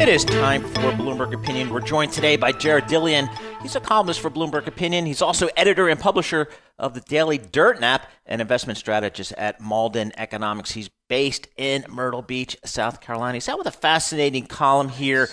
It 0.01 0.09
is 0.09 0.25
time 0.25 0.63
for 0.63 0.93
Bloomberg 0.93 1.35
Opinion. 1.35 1.71
We're 1.71 1.81
joined 1.81 2.13
today 2.13 2.37
by 2.37 2.53
Jared 2.53 2.85
Dillian. 2.85 3.29
He's 3.61 3.75
a 3.75 3.81
columnist 3.81 4.21
for 4.21 4.31
Bloomberg 4.31 4.69
Opinion. 4.69 5.05
He's 5.05 5.21
also 5.21 5.49
editor 5.57 5.89
and 5.89 5.99
publisher 5.99 6.49
of 6.79 6.95
the 6.95 7.01
Daily 7.01 7.41
Dirtnap 7.41 8.03
and 8.25 8.41
investment 8.41 8.79
strategist 8.79 9.33
at 9.33 9.61
Mauldin 9.61 10.13
Economics. 10.17 10.71
He's 10.71 10.89
based 11.09 11.49
in 11.57 11.85
Myrtle 11.89 12.23
Beach, 12.23 12.57
South 12.65 13.01
Carolina. 13.01 13.35
He's 13.35 13.49
out 13.49 13.59
with 13.59 13.67
a 13.67 13.73
fascinating 13.73 14.47
column 14.47 14.89
here, 14.89 15.29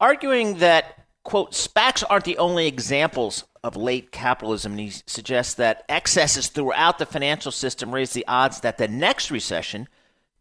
arguing 0.00 0.58
that, 0.58 1.06
quote, 1.22 1.52
SPACs 1.52 2.04
aren't 2.08 2.24
the 2.24 2.38
only 2.38 2.66
examples 2.66 3.44
of 3.62 3.76
late 3.76 4.10
capitalism. 4.12 4.72
And 4.72 4.80
he 4.80 4.90
suggests 5.06 5.54
that 5.54 5.84
excesses 5.88 6.48
throughout 6.48 6.98
the 6.98 7.06
financial 7.06 7.52
system 7.52 7.94
raise 7.94 8.12
the 8.12 8.26
odds 8.26 8.60
that 8.60 8.78
the 8.78 8.88
next 8.88 9.30
recession– 9.30 9.88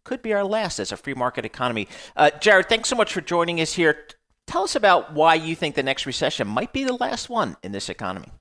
could 0.10 0.22
be 0.24 0.34
our 0.34 0.44
last 0.44 0.80
as 0.80 0.92
a 0.92 0.98
free 0.98 1.14
market 1.14 1.46
economy. 1.46 1.88
Uh, 2.16 2.32
Jared, 2.40 2.68
thanks 2.68 2.90
so 2.90 2.96
much 2.96 3.14
for 3.14 3.22
joining 3.22 3.62
us 3.62 3.74
here. 3.74 4.08
Tell 4.48 4.64
us 4.64 4.76
about 4.76 5.14
why 5.14 5.36
you 5.36 5.56
think 5.56 5.76
the 5.76 5.84
next 5.84 6.08
recession 6.08 6.48
might 6.48 6.74
be 6.74 6.84
the 6.84 6.96
last 6.96 7.30
one 7.30 7.56
in 7.62 7.72
this 7.72 7.90
economy. 7.90 8.32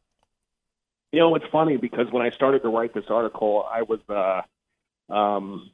You 1.12 1.20
know, 1.20 1.34
it's 1.34 1.44
funny 1.52 1.76
because 1.76 2.06
when 2.10 2.22
I 2.22 2.30
started 2.30 2.62
to 2.62 2.68
write 2.68 2.94
this 2.94 3.04
article, 3.10 3.66
I 3.70 3.82
was, 3.82 4.00
uh, 4.08 5.12
um, 5.12 5.70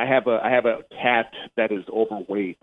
I 0.00 0.06
have 0.06 0.26
a, 0.26 0.40
I 0.42 0.50
have 0.50 0.64
a 0.64 0.78
cat 0.90 1.30
that 1.56 1.70
is 1.70 1.84
overweight, 1.92 2.62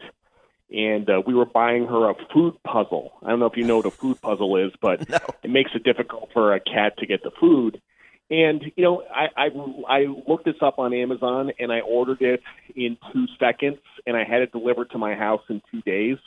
and 0.71 1.08
uh, 1.08 1.21
we 1.26 1.36
were 1.36 1.45
buying 1.45 1.86
her 1.86 2.10
a 2.10 2.15
food 2.34 2.56
puzzle. 2.63 3.13
I 3.23 3.30
don't 3.30 3.39
know 3.39 3.45
if 3.45 3.56
you 3.56 3.63
know 3.63 3.78
what 3.78 3.86
a 3.86 3.91
food 3.91 4.19
puzzle 4.19 4.58
is, 4.58 4.71
but 4.82 5.08
no. 5.10 5.19
it 5.43 5.52
makes 5.52 5.71
it 5.76 5.84
difficult 5.84 6.30
for 6.34 6.56
a 6.56 6.60
cat 6.60 6.97
to 6.97 7.06
get 7.06 7.21
the 7.21 7.30
food. 7.39 7.80
And 8.32 8.63
you 8.76 8.84
know, 8.84 9.04
I, 9.13 9.28
I 9.38 9.50
I 9.88 10.06
looked 10.28 10.45
this 10.45 10.56
up 10.62 10.80
on 10.80 10.93
Amazon 10.95 11.52
and 11.60 11.71
I 11.71 11.82
ordered 11.82 12.21
it 12.21 12.41
in 12.76 12.97
two 13.13 13.28
seconds, 13.39 13.78
and 14.08 14.17
I 14.17 14.23
had 14.23 14.41
it 14.41 14.52
delivered 14.52 14.89
to 14.91 14.97
my 14.97 15.13
house 15.13 15.43
in 15.47 15.62
two 15.71 15.82
days. 15.82 16.17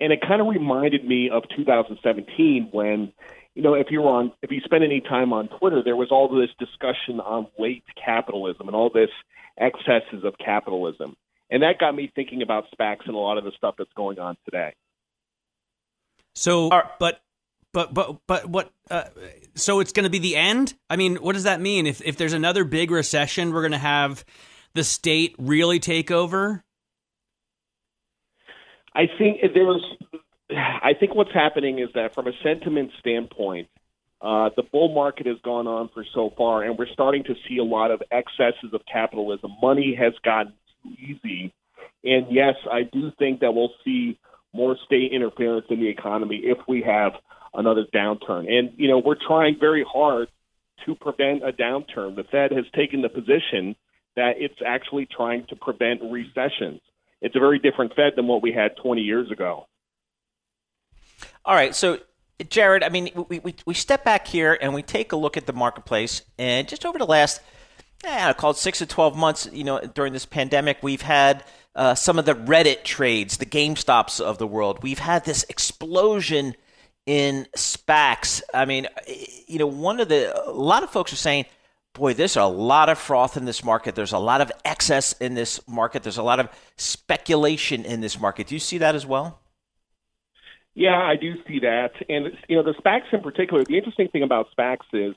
And 0.00 0.10
it 0.10 0.22
kind 0.22 0.40
of 0.40 0.46
reminded 0.46 1.04
me 1.04 1.28
of 1.28 1.42
2017 1.54 2.70
when, 2.72 3.12
you 3.54 3.62
know, 3.62 3.74
if 3.74 3.88
you 3.90 4.00
were 4.00 4.08
on, 4.08 4.32
if 4.42 4.50
you 4.50 4.60
spent 4.64 4.84
any 4.84 5.00
time 5.00 5.32
on 5.32 5.48
Twitter, 5.48 5.82
there 5.84 5.96
was 5.96 6.08
all 6.10 6.28
this 6.28 6.50
discussion 6.58 7.20
on 7.20 7.46
late 7.58 7.84
capitalism 8.02 8.68
and 8.68 8.76
all 8.76 8.90
this 8.92 9.10
excesses 9.58 10.24
of 10.24 10.34
capitalism, 10.38 11.16
and 11.50 11.62
that 11.62 11.78
got 11.78 11.94
me 11.94 12.10
thinking 12.14 12.42
about 12.42 12.64
SPACs 12.72 13.06
and 13.06 13.14
a 13.14 13.18
lot 13.18 13.38
of 13.38 13.44
the 13.44 13.52
stuff 13.56 13.74
that's 13.78 13.92
going 13.96 14.18
on 14.18 14.36
today. 14.44 14.74
So, 16.34 16.70
but 16.98 17.20
but 17.72 17.92
but 17.92 18.18
but 18.26 18.48
what? 18.48 18.70
Uh, 18.90 19.04
so 19.54 19.80
it's 19.80 19.92
going 19.92 20.04
to 20.04 20.10
be 20.10 20.20
the 20.20 20.36
end. 20.36 20.74
I 20.88 20.96
mean, 20.96 21.16
what 21.16 21.32
does 21.34 21.44
that 21.44 21.60
mean? 21.60 21.86
If 21.86 22.00
if 22.02 22.16
there's 22.16 22.32
another 22.32 22.64
big 22.64 22.90
recession, 22.90 23.52
we're 23.52 23.62
going 23.62 23.72
to 23.72 23.78
have 23.78 24.24
the 24.74 24.84
state 24.84 25.34
really 25.38 25.78
take 25.78 26.10
over? 26.10 26.64
I 28.94 29.06
think 29.18 29.38
there's. 29.54 29.84
I 30.50 30.94
think 30.98 31.14
what's 31.14 31.32
happening 31.32 31.78
is 31.78 31.88
that 31.94 32.14
from 32.14 32.26
a 32.26 32.32
sentiment 32.42 32.90
standpoint, 32.98 33.68
uh, 34.20 34.50
the 34.56 34.62
bull 34.62 34.92
market 34.94 35.26
has 35.26 35.38
gone 35.42 35.66
on 35.66 35.88
for 35.94 36.04
so 36.14 36.32
far, 36.36 36.62
and 36.62 36.78
we're 36.78 36.92
starting 36.92 37.24
to 37.24 37.34
see 37.48 37.58
a 37.58 37.64
lot 37.64 37.90
of 37.90 38.02
excesses 38.10 38.72
of 38.72 38.82
capitalism. 38.90 39.52
Money 39.62 39.96
has 39.98 40.12
gotten 40.22 40.52
too 40.82 40.90
easy, 41.00 41.52
and 42.04 42.26
yes, 42.30 42.54
I 42.70 42.82
do 42.82 43.12
think 43.18 43.40
that 43.40 43.52
we'll 43.52 43.72
see 43.84 44.18
more 44.52 44.76
state 44.84 45.12
interference 45.12 45.66
in 45.70 45.80
the 45.80 45.88
economy 45.88 46.42
if 46.44 46.58
we 46.68 46.82
have 46.82 47.12
another 47.54 47.84
downturn. 47.94 48.50
And 48.50 48.72
you 48.76 48.88
know, 48.88 48.98
we're 48.98 49.16
trying 49.26 49.56
very 49.58 49.84
hard 49.90 50.28
to 50.86 50.94
prevent 50.94 51.42
a 51.42 51.52
downturn. 51.52 52.16
The 52.16 52.24
Fed 52.30 52.52
has 52.52 52.64
taken 52.74 53.02
the 53.02 53.08
position 53.08 53.76
that 54.16 54.34
it's 54.36 54.60
actually 54.66 55.06
trying 55.06 55.46
to 55.48 55.56
prevent 55.56 56.02
recessions. 56.10 56.80
It's 57.22 57.36
a 57.36 57.40
very 57.40 57.58
different 57.58 57.94
Fed 57.94 58.14
than 58.16 58.26
what 58.26 58.42
we 58.42 58.52
had 58.52 58.76
20 58.82 59.00
years 59.02 59.30
ago. 59.30 59.66
All 61.44 61.54
right, 61.54 61.74
so 61.74 61.98
Jared, 62.48 62.82
I 62.82 62.88
mean, 62.88 63.10
we, 63.28 63.38
we, 63.38 63.54
we 63.66 63.74
step 63.74 64.04
back 64.04 64.26
here 64.26 64.56
and 64.60 64.74
we 64.74 64.82
take 64.82 65.12
a 65.12 65.16
look 65.16 65.36
at 65.36 65.46
the 65.46 65.52
marketplace, 65.52 66.22
and 66.38 66.68
just 66.68 66.84
over 66.84 66.98
the 66.98 67.06
last, 67.06 67.40
eh, 68.04 68.28
I 68.28 68.32
call 68.32 68.50
it 68.50 68.56
six 68.56 68.78
to 68.78 68.86
12 68.86 69.16
months, 69.16 69.48
you 69.52 69.64
know, 69.64 69.80
during 69.80 70.12
this 70.12 70.26
pandemic, 70.26 70.78
we've 70.82 71.02
had 71.02 71.44
uh, 71.74 71.94
some 71.94 72.18
of 72.18 72.24
the 72.24 72.34
Reddit 72.34 72.84
trades, 72.84 73.36
the 73.36 73.46
GameStops 73.46 74.20
of 74.20 74.38
the 74.38 74.46
world. 74.46 74.82
We've 74.82 74.98
had 74.98 75.24
this 75.24 75.44
explosion 75.48 76.54
in 77.06 77.46
SPACs. 77.56 78.42
I 78.52 78.64
mean, 78.64 78.86
you 79.46 79.58
know, 79.58 79.66
one 79.66 80.00
of 80.00 80.08
the, 80.08 80.38
a 80.46 80.50
lot 80.50 80.82
of 80.82 80.90
folks 80.90 81.12
are 81.12 81.16
saying, 81.16 81.46
boy, 81.92 82.14
there's 82.14 82.36
a 82.36 82.44
lot 82.44 82.88
of 82.88 82.98
froth 82.98 83.36
in 83.36 83.44
this 83.44 83.64
market. 83.64 83.94
There's 83.94 84.12
a 84.12 84.18
lot 84.18 84.40
of 84.40 84.52
excess 84.64 85.12
in 85.14 85.34
this 85.34 85.66
market. 85.66 86.02
There's 86.02 86.18
a 86.18 86.22
lot 86.22 86.40
of 86.40 86.48
speculation 86.76 87.84
in 87.84 88.00
this 88.00 88.20
market. 88.20 88.48
Do 88.48 88.54
you 88.54 88.60
see 88.60 88.78
that 88.78 88.94
as 88.94 89.06
well? 89.06 89.40
Yeah, 90.74 90.96
I 90.96 91.16
do 91.16 91.34
see 91.46 91.60
that. 91.60 91.90
And, 92.08 92.26
you 92.48 92.56
know, 92.56 92.62
the 92.62 92.74
SPACs 92.74 93.12
in 93.12 93.20
particular, 93.20 93.64
the 93.64 93.76
interesting 93.76 94.08
thing 94.08 94.22
about 94.22 94.46
SPACs 94.56 94.86
is, 94.92 95.14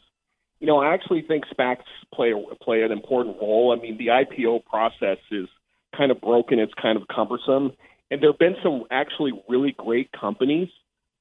you 0.59 0.67
know, 0.67 0.79
I 0.79 0.93
actually 0.93 1.21
think 1.21 1.45
SPACs 1.45 1.83
play 2.13 2.33
play 2.61 2.83
an 2.83 2.91
important 2.91 3.37
role. 3.41 3.75
I 3.77 3.81
mean, 3.81 3.97
the 3.97 4.07
IPO 4.07 4.65
process 4.65 5.17
is 5.31 5.47
kind 5.95 6.11
of 6.11 6.21
broken. 6.21 6.59
It's 6.59 6.73
kind 6.81 6.97
of 6.97 7.07
cumbersome. 7.07 7.73
And 8.09 8.21
there 8.21 8.31
have 8.31 8.39
been 8.39 8.55
some 8.63 8.83
actually 8.91 9.33
really 9.47 9.75
great 9.77 10.09
companies 10.11 10.69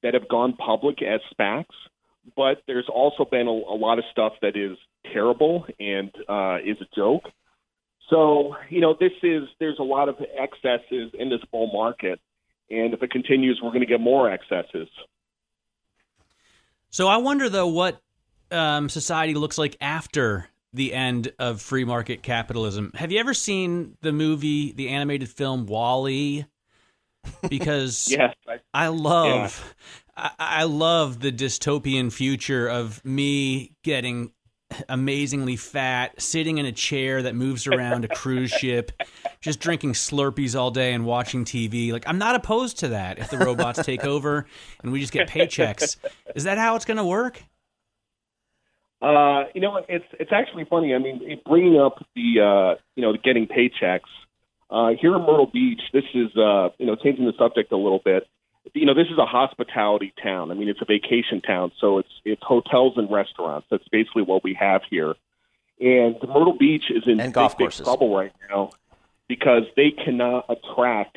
that 0.02 0.14
have 0.14 0.28
gone 0.28 0.54
public 0.54 1.02
as 1.02 1.20
SPACs, 1.34 1.74
but 2.36 2.62
there's 2.66 2.88
also 2.92 3.24
been 3.24 3.46
a, 3.46 3.50
a 3.50 3.76
lot 3.76 3.98
of 3.98 4.04
stuff 4.12 4.32
that 4.42 4.56
is 4.56 4.76
terrible 5.12 5.66
and 5.78 6.10
uh, 6.28 6.58
is 6.64 6.76
a 6.80 6.86
joke. 6.94 7.24
So, 8.10 8.56
you 8.68 8.80
know, 8.80 8.94
this 8.98 9.12
is, 9.22 9.44
there's 9.58 9.78
a 9.78 9.84
lot 9.84 10.08
of 10.08 10.16
excesses 10.20 11.12
in 11.14 11.30
this 11.30 11.40
bull 11.50 11.70
market. 11.72 12.20
And 12.72 12.94
if 12.94 13.02
it 13.02 13.10
continues, 13.10 13.60
we're 13.62 13.70
going 13.70 13.80
to 13.80 13.86
get 13.86 14.00
more 14.00 14.30
excesses. 14.30 14.88
So 16.88 17.06
I 17.06 17.18
wonder, 17.18 17.50
though, 17.50 17.68
what 17.68 18.00
um, 18.50 18.88
society 18.88 19.34
looks 19.34 19.58
like 19.58 19.76
after 19.80 20.48
the 20.72 20.94
end 20.94 21.32
of 21.38 21.60
free 21.60 21.84
market 21.84 22.22
capitalism. 22.22 22.92
Have 22.94 23.12
you 23.12 23.20
ever 23.20 23.34
seen 23.34 23.98
the 24.00 24.12
movie, 24.12 24.72
the 24.72 24.88
animated 24.88 25.28
film 25.28 25.66
WALL-E? 25.66 26.46
Because 27.48 28.08
yes, 28.10 28.34
I, 28.48 28.60
I 28.72 28.88
love, 28.88 29.76
yeah. 30.16 30.22
I, 30.38 30.60
I 30.60 30.64
love 30.64 31.20
the 31.20 31.30
dystopian 31.30 32.10
future 32.10 32.66
of 32.66 33.04
me 33.04 33.72
getting 33.82 34.32
amazingly 34.88 35.56
fat, 35.56 36.20
sitting 36.20 36.58
in 36.58 36.66
a 36.66 36.72
chair 36.72 37.22
that 37.22 37.34
moves 37.34 37.66
around 37.66 38.04
a 38.04 38.08
cruise 38.08 38.50
ship, 38.50 38.92
just 39.40 39.60
drinking 39.60 39.92
Slurpees 39.92 40.58
all 40.58 40.70
day 40.70 40.92
and 40.92 41.04
watching 41.04 41.44
TV. 41.44 41.92
Like 41.92 42.04
I'm 42.06 42.18
not 42.18 42.34
opposed 42.34 42.78
to 42.80 42.88
that 42.88 43.18
if 43.18 43.30
the 43.30 43.38
robots 43.38 43.84
take 43.84 44.04
over 44.04 44.46
and 44.82 44.92
we 44.92 45.00
just 45.00 45.12
get 45.12 45.28
paychecks. 45.28 45.96
Is 46.34 46.44
that 46.44 46.58
how 46.58 46.76
it's 46.76 46.84
going 46.84 46.98
to 46.98 47.04
work? 47.04 47.42
Uh, 49.00 49.44
you 49.54 49.60
know, 49.60 49.80
it's 49.88 50.04
it's 50.20 50.32
actually 50.32 50.64
funny. 50.64 50.94
I 50.94 50.98
mean, 50.98 51.40
bringing 51.44 51.78
up 51.78 52.04
the 52.14 52.40
uh, 52.40 52.80
you 52.94 53.02
know 53.02 53.14
getting 53.22 53.48
paychecks 53.48 54.00
uh, 54.70 54.90
here 55.00 55.16
in 55.16 55.22
Myrtle 55.22 55.50
Beach. 55.52 55.80
This 55.92 56.04
is 56.14 56.28
uh, 56.36 56.68
you 56.78 56.86
know 56.86 56.94
changing 56.96 57.26
the 57.26 57.32
subject 57.36 57.72
a 57.72 57.76
little 57.76 58.00
bit 58.04 58.28
you 58.74 58.86
know, 58.86 58.94
this 58.94 59.08
is 59.08 59.18
a 59.18 59.26
hospitality 59.26 60.12
town. 60.22 60.50
I 60.50 60.54
mean, 60.54 60.68
it's 60.68 60.80
a 60.80 60.84
vacation 60.84 61.40
town, 61.40 61.72
so 61.80 61.98
it's 61.98 62.12
it's 62.24 62.42
hotels 62.42 62.94
and 62.96 63.10
restaurants. 63.10 63.66
That's 63.70 63.86
basically 63.88 64.22
what 64.22 64.44
we 64.44 64.54
have 64.54 64.82
here. 64.88 65.14
And 65.80 66.16
Myrtle 66.22 66.56
Beach 66.56 66.84
is 66.90 67.02
in 67.06 67.18
big, 67.18 67.34
big 67.58 67.70
trouble 67.70 68.14
right 68.14 68.32
now 68.48 68.70
because 69.28 69.64
they 69.76 69.90
cannot 69.90 70.46
attract 70.48 71.16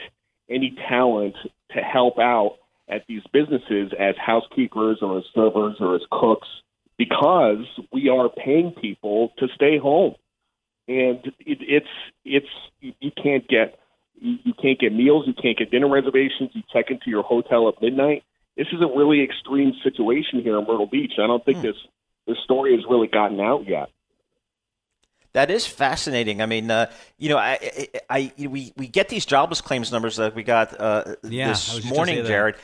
any 0.49 0.75
talent 0.89 1.35
to 1.71 1.81
help 1.81 2.17
out 2.17 2.57
at 2.87 3.03
these 3.07 3.21
businesses 3.31 3.91
as 3.99 4.15
housekeepers 4.17 4.99
or 5.01 5.19
as 5.19 5.23
servers 5.33 5.77
or 5.79 5.95
as 5.95 6.01
cooks 6.11 6.47
because 6.97 7.65
we 7.91 8.09
are 8.09 8.29
paying 8.29 8.71
people 8.71 9.33
to 9.37 9.47
stay 9.55 9.77
home. 9.77 10.15
And 10.87 11.19
it, 11.39 11.59
it's 11.61 11.87
it's 12.23 12.49
you 12.81 13.11
can't 13.11 13.47
get 13.47 13.79
you, 14.19 14.37
you 14.43 14.53
can't 14.53 14.79
get 14.79 14.93
meals, 14.93 15.25
you 15.27 15.33
can't 15.33 15.57
get 15.57 15.71
dinner 15.71 15.89
reservations, 15.89 16.51
you 16.53 16.63
check 16.71 16.89
into 16.89 17.09
your 17.09 17.23
hotel 17.23 17.67
at 17.69 17.81
midnight. 17.81 18.23
This 18.57 18.67
is 18.71 18.81
a 18.81 18.87
really 18.87 19.21
extreme 19.23 19.73
situation 19.83 20.41
here 20.41 20.57
in 20.57 20.65
Myrtle 20.65 20.87
Beach. 20.87 21.13
I 21.21 21.27
don't 21.27 21.43
think 21.43 21.57
hmm. 21.57 21.63
this 21.63 21.75
this 22.27 22.37
story 22.43 22.75
has 22.75 22.83
really 22.89 23.07
gotten 23.07 23.39
out 23.39 23.67
yet. 23.67 23.89
That 25.33 25.51
is 25.51 25.67
fascinating. 25.67 26.41
I 26.41 26.45
mean, 26.45 26.71
uh, 26.71 26.89
you 27.17 27.27
know, 27.27 27.37
I, 27.37 27.59
I, 28.09 28.31
I, 28.39 28.47
we 28.47 28.71
we 28.77 28.87
get 28.87 29.09
these 29.09 29.25
jobless 29.25 29.59
claims 29.59 29.91
numbers 29.91 30.15
that 30.15 30.33
we 30.33 30.43
got 30.43 30.79
uh, 30.79 31.15
yeah, 31.23 31.49
this 31.49 31.83
morning, 31.83 32.23
Jared, 32.25 32.55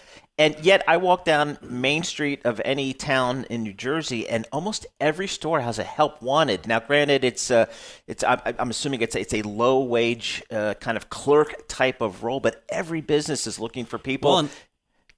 and 0.41 0.65
yet, 0.65 0.83
I 0.87 0.97
walk 0.97 1.23
down 1.23 1.59
Main 1.61 2.01
Street 2.01 2.41
of 2.45 2.59
any 2.65 2.93
town 2.93 3.45
in 3.51 3.61
New 3.61 3.73
Jersey, 3.73 4.27
and 4.27 4.47
almost 4.51 4.87
every 4.99 5.27
store 5.27 5.61
has 5.61 5.77
a 5.77 5.83
help 5.83 6.19
wanted. 6.19 6.65
Now, 6.65 6.79
granted, 6.79 7.23
it's 7.23 7.51
uh, 7.51 7.67
it's 8.07 8.23
I'm, 8.23 8.41
I'm 8.57 8.71
assuming 8.71 9.01
it's 9.01 9.13
a, 9.13 9.19
it's 9.19 9.35
a 9.35 9.43
low 9.43 9.83
wage 9.83 10.41
uh, 10.49 10.73
kind 10.79 10.97
of 10.97 11.11
clerk 11.11 11.67
type 11.67 12.01
of 12.01 12.23
role, 12.23 12.39
but 12.39 12.63
every 12.69 13.01
business 13.01 13.45
is 13.45 13.59
looking 13.59 13.85
for 13.85 13.99
people. 13.99 14.31
Well, 14.31 14.49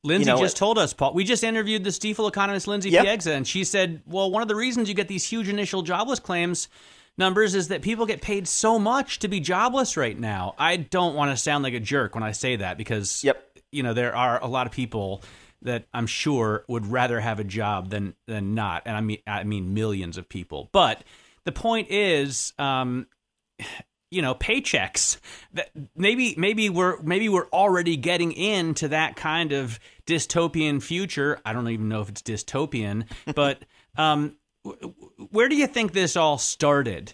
Lindsey 0.04 0.30
you 0.30 0.36
know, 0.36 0.42
just 0.42 0.58
told 0.58 0.78
us, 0.78 0.92
Paul. 0.92 1.14
We 1.14 1.24
just 1.24 1.46
interviewed 1.46 1.86
the 1.86 1.92
Stifel 1.92 2.28
economist 2.28 2.68
Lindsey 2.68 2.90
yep. 2.90 3.06
Piegza, 3.06 3.32
and 3.32 3.48
she 3.48 3.64
said, 3.64 4.02
"Well, 4.06 4.30
one 4.30 4.42
of 4.42 4.50
the 4.50 4.58
reasons 4.58 4.90
you 4.90 4.94
get 4.94 5.08
these 5.08 5.26
huge 5.26 5.48
initial 5.48 5.84
jobless 5.84 6.20
claims." 6.20 6.68
numbers 7.16 7.54
is 7.54 7.68
that 7.68 7.84
people 7.84 8.08
get 8.08 8.24
paid 8.24 8.48
so 8.48 8.80
much 8.80 9.20
to 9.20 9.28
be 9.28 9.40
jobless 9.40 9.96
right 9.96 10.20
now. 10.20 10.56
I 10.58 10.78
don't 10.78 11.14
want 11.14 11.30
to 11.30 11.38
sound 11.38 11.64
like 11.64 11.76
a 11.76 11.80
jerk 11.80 12.16
when 12.16 12.24
I 12.24 12.32
say 12.32 12.56
that 12.56 12.76
because 12.76 13.24
yep 13.24 13.53
you 13.74 13.84
know 13.84 13.94
there 13.94 14.16
are 14.16 14.42
a 14.42 14.48
lot 14.48 14.68
of 14.68 14.74
people 14.74 15.24
that 15.64 15.86
I'm 15.94 16.08
sure 16.08 16.66
would 16.68 16.86
rather 16.88 17.20
have 17.20 17.40
a 17.40 17.44
job 17.44 17.90
than 17.90 18.16
than 18.28 18.54
not, 18.56 18.84
and 18.86 18.96
I 18.96 19.02
mean 19.02 19.20
I 19.26 19.44
mean 19.44 19.74
millions 19.74 20.18
of 20.18 20.30
people. 20.30 20.70
But 20.72 21.04
the 21.46 21.52
point 21.52 21.90
is, 21.90 22.54
um, 22.60 23.08
you 24.12 24.22
know, 24.22 24.36
paychecks. 24.36 25.18
That 25.54 25.70
maybe 25.96 26.36
maybe 26.38 26.70
we're 26.70 27.02
maybe 27.02 27.30
we're 27.30 27.50
already 27.50 27.98
getting 27.98 28.32
into 28.32 28.90
that 28.90 29.16
kind 29.16 29.52
of 29.52 29.80
dystopian 30.06 30.82
future. 30.82 31.40
I 31.46 31.54
don't 31.54 31.68
even 31.70 31.90
know 31.90 32.02
if 32.02 32.10
it's 32.10 32.22
dystopian, 32.22 33.06
but 33.34 33.64
um, 33.98 34.38
where 35.32 35.50
do 35.50 35.56
you 35.56 35.68
think 35.68 35.94
this 35.94 36.16
all 36.16 36.38
started? 36.38 37.14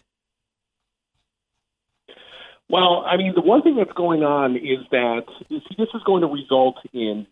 Well, 2.69 3.03
I 3.05 3.17
mean, 3.17 3.33
the 3.33 3.41
one 3.41 3.63
thing 3.63 3.75
that's 3.75 3.93
going 3.93 4.23
on 4.23 4.55
is 4.55 4.85
that 4.91 5.23
see, 5.49 5.59
this 5.77 5.89
is 5.93 6.03
going 6.05 6.21
to 6.21 6.27
result 6.27 6.77
in 6.93 7.25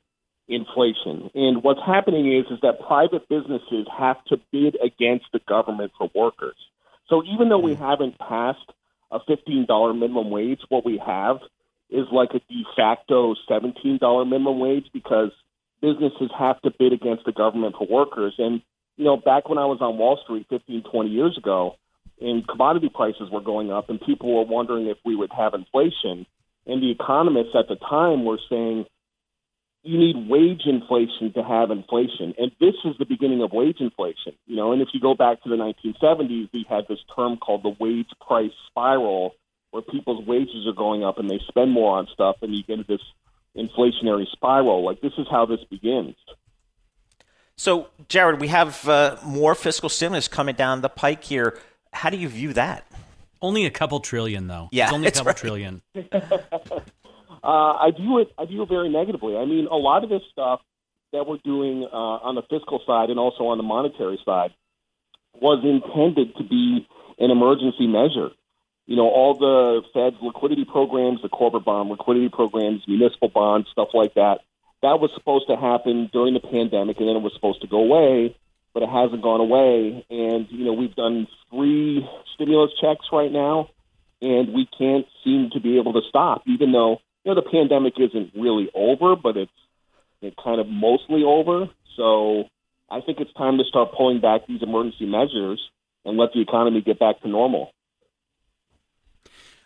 inflation. 0.47 1.29
And 1.35 1.63
what's 1.63 1.79
happening 1.85 2.31
is 2.33 2.45
is 2.51 2.59
that 2.61 2.79
private 2.85 3.29
businesses 3.29 3.85
have 3.95 4.23
to 4.25 4.37
bid 4.51 4.77
against 4.83 5.25
the 5.33 5.39
government 5.47 5.91
for 5.97 6.09
workers. 6.15 6.55
So 7.07 7.23
even 7.23 7.49
though 7.49 7.59
we 7.59 7.75
mm. 7.75 7.77
haven't 7.77 8.17
passed 8.17 8.71
a 9.11 9.19
$15 9.19 9.67
minimum 9.97 10.29
wage, 10.29 10.61
what 10.69 10.85
we 10.85 11.01
have 11.05 11.37
is 11.89 12.05
like 12.11 12.31
a 12.31 12.39
de 12.39 12.65
facto 12.75 13.35
$17 13.49 14.27
minimum 14.27 14.59
wage 14.59 14.87
because 14.91 15.31
businesses 15.81 16.31
have 16.37 16.59
to 16.61 16.71
bid 16.77 16.93
against 16.93 17.25
the 17.25 17.31
government 17.31 17.75
for 17.77 17.87
workers. 17.87 18.33
And, 18.37 18.61
you 18.97 19.05
know, 19.05 19.17
back 19.17 19.47
when 19.47 19.57
I 19.57 19.65
was 19.65 19.79
on 19.81 19.97
Wall 19.97 20.19
Street 20.23 20.47
15, 20.49 20.83
20 20.91 21.09
years 21.09 21.37
ago, 21.37 21.75
and 22.19 22.47
commodity 22.47 22.89
prices 22.89 23.29
were 23.31 23.41
going 23.41 23.71
up, 23.71 23.89
and 23.89 24.01
people 24.01 24.35
were 24.35 24.45
wondering 24.45 24.87
if 24.87 24.97
we 25.05 25.15
would 25.15 25.31
have 25.31 25.53
inflation. 25.53 26.25
And 26.65 26.81
the 26.81 26.91
economists 26.91 27.55
at 27.57 27.67
the 27.67 27.75
time 27.75 28.25
were 28.25 28.39
saying, 28.49 28.85
you 29.83 29.97
need 29.97 30.29
wage 30.29 30.63
inflation 30.65 31.31
to 31.33 31.43
have 31.43 31.71
inflation. 31.71 32.33
And 32.37 32.51
this 32.59 32.75
is 32.83 32.97
the 32.99 33.05
beginning 33.05 33.41
of 33.41 33.53
wage 33.53 33.79
inflation. 33.79 34.33
You 34.45 34.57
know, 34.57 34.73
and 34.73 34.81
if 34.81 34.89
you 34.93 34.99
go 34.99 35.13
back 35.13 35.41
to 35.43 35.49
the 35.49 35.55
1970s, 35.55 36.49
we 36.51 36.65
had 36.67 36.87
this 36.89 36.99
term 37.15 37.37
called 37.37 37.63
the 37.63 37.75
wage 37.79 38.09
price 38.25 38.51
spiral, 38.67 39.35
where 39.71 39.81
people's 39.81 40.25
wages 40.25 40.67
are 40.67 40.73
going 40.73 41.05
up 41.05 41.19
and 41.19 41.29
they 41.29 41.39
spend 41.47 41.71
more 41.71 41.97
on 41.97 42.07
stuff, 42.11 42.37
and 42.41 42.53
you 42.53 42.63
get 42.63 42.85
this 42.87 43.01
inflationary 43.55 44.29
spiral. 44.31 44.83
Like 44.83 44.99
this 45.01 45.13
is 45.17 45.27
how 45.29 45.45
this 45.45 45.63
begins. 45.69 46.15
So, 47.55 47.87
Jared, 48.07 48.39
we 48.39 48.49
have 48.49 48.87
uh, 48.87 49.17
more 49.25 49.55
fiscal 49.55 49.89
stimulus 49.89 50.27
coming 50.27 50.55
down 50.55 50.81
the 50.81 50.89
pike 50.89 51.23
here 51.23 51.57
how 51.97 52.09
do 52.09 52.17
you 52.17 52.29
view 52.29 52.53
that? 52.53 52.85
Only 53.41 53.65
a 53.65 53.71
couple 53.71 53.99
trillion, 53.99 54.47
though. 54.47 54.69
Yeah, 54.71 54.85
it's 54.85 54.93
only 54.93 55.07
a 55.07 55.11
couple 55.11 55.27
right. 55.27 55.37
trillion. 55.37 55.81
Uh, 57.43 57.77
I 57.79 57.91
view 57.91 58.17
it. 58.17 58.33
I 58.37 58.43
view 58.45 58.63
it 58.63 58.67
very 58.67 58.89
negatively. 58.89 59.37
I 59.37 59.45
mean, 59.45 59.67
a 59.67 59.75
lot 59.75 60.03
of 60.03 60.09
this 60.09 60.23
stuff 60.33 60.59
that 61.13 61.25
we're 61.25 61.37
doing 61.37 61.87
uh, 61.89 61.95
on 61.95 62.35
the 62.35 62.41
fiscal 62.41 62.81
side 62.85 63.09
and 63.09 63.17
also 63.17 63.45
on 63.45 63.57
the 63.57 63.63
monetary 63.63 64.19
side 64.25 64.53
was 65.39 65.63
intended 65.63 66.35
to 66.35 66.43
be 66.43 66.85
an 67.19 67.31
emergency 67.31 67.87
measure. 67.87 68.31
You 68.85 68.97
know, 68.97 69.07
all 69.07 69.35
the 69.35 69.81
Fed's 69.93 70.21
liquidity 70.21 70.65
programs, 70.65 71.21
the 71.21 71.29
corporate 71.29 71.63
bond 71.63 71.89
liquidity 71.89 72.27
programs, 72.27 72.83
municipal 72.87 73.29
bonds, 73.29 73.69
stuff 73.69 73.89
like 73.93 74.15
that. 74.15 74.39
That 74.81 74.99
was 74.99 75.11
supposed 75.13 75.47
to 75.47 75.55
happen 75.55 76.09
during 76.11 76.33
the 76.33 76.39
pandemic, 76.39 76.97
and 76.99 77.07
then 77.07 77.15
it 77.15 77.21
was 77.21 77.33
supposed 77.33 77.61
to 77.61 77.67
go 77.67 77.79
away, 77.79 78.35
but 78.77 78.83
it 78.83 78.89
hasn't 78.89 79.23
gone 79.23 79.39
away. 79.39 80.05
And 80.11 80.45
you 80.51 80.63
know, 80.63 80.73
we've 80.73 80.93
done 80.93 81.27
three 81.49 82.07
stimulus 82.35 82.69
checks 82.79 83.07
right 83.11 83.31
now, 83.31 83.71
and 84.21 84.53
we 84.53 84.69
can't 84.77 85.07
seem 85.23 85.49
to 85.53 85.59
be 85.59 85.79
able 85.79 85.93
to 85.93 86.01
stop, 86.07 86.43
even 86.45 86.71
though 86.73 86.99
you 87.23 87.33
know 87.33 87.35
the 87.41 87.49
pandemic 87.49 87.93
isn't 87.97 88.33
really 88.35 88.69
over, 88.75 89.15
but 89.15 89.35
it's 89.35 89.51
it's 90.21 90.35
kind 90.43 90.61
of 90.61 90.67
mostly 90.67 91.23
over. 91.23 91.71
So 91.95 92.43
I 92.87 93.01
think 93.01 93.19
it's 93.19 93.33
time 93.33 93.57
to 93.57 93.63
start 93.63 93.93
pulling 93.97 94.21
back 94.21 94.45
these 94.47 94.61
emergency 94.61 95.07
measures 95.07 95.59
and 96.05 96.15
let 96.15 96.33
the 96.33 96.41
economy 96.41 96.81
get 96.81 96.99
back 96.99 97.19
to 97.21 97.27
normal. 97.27 97.71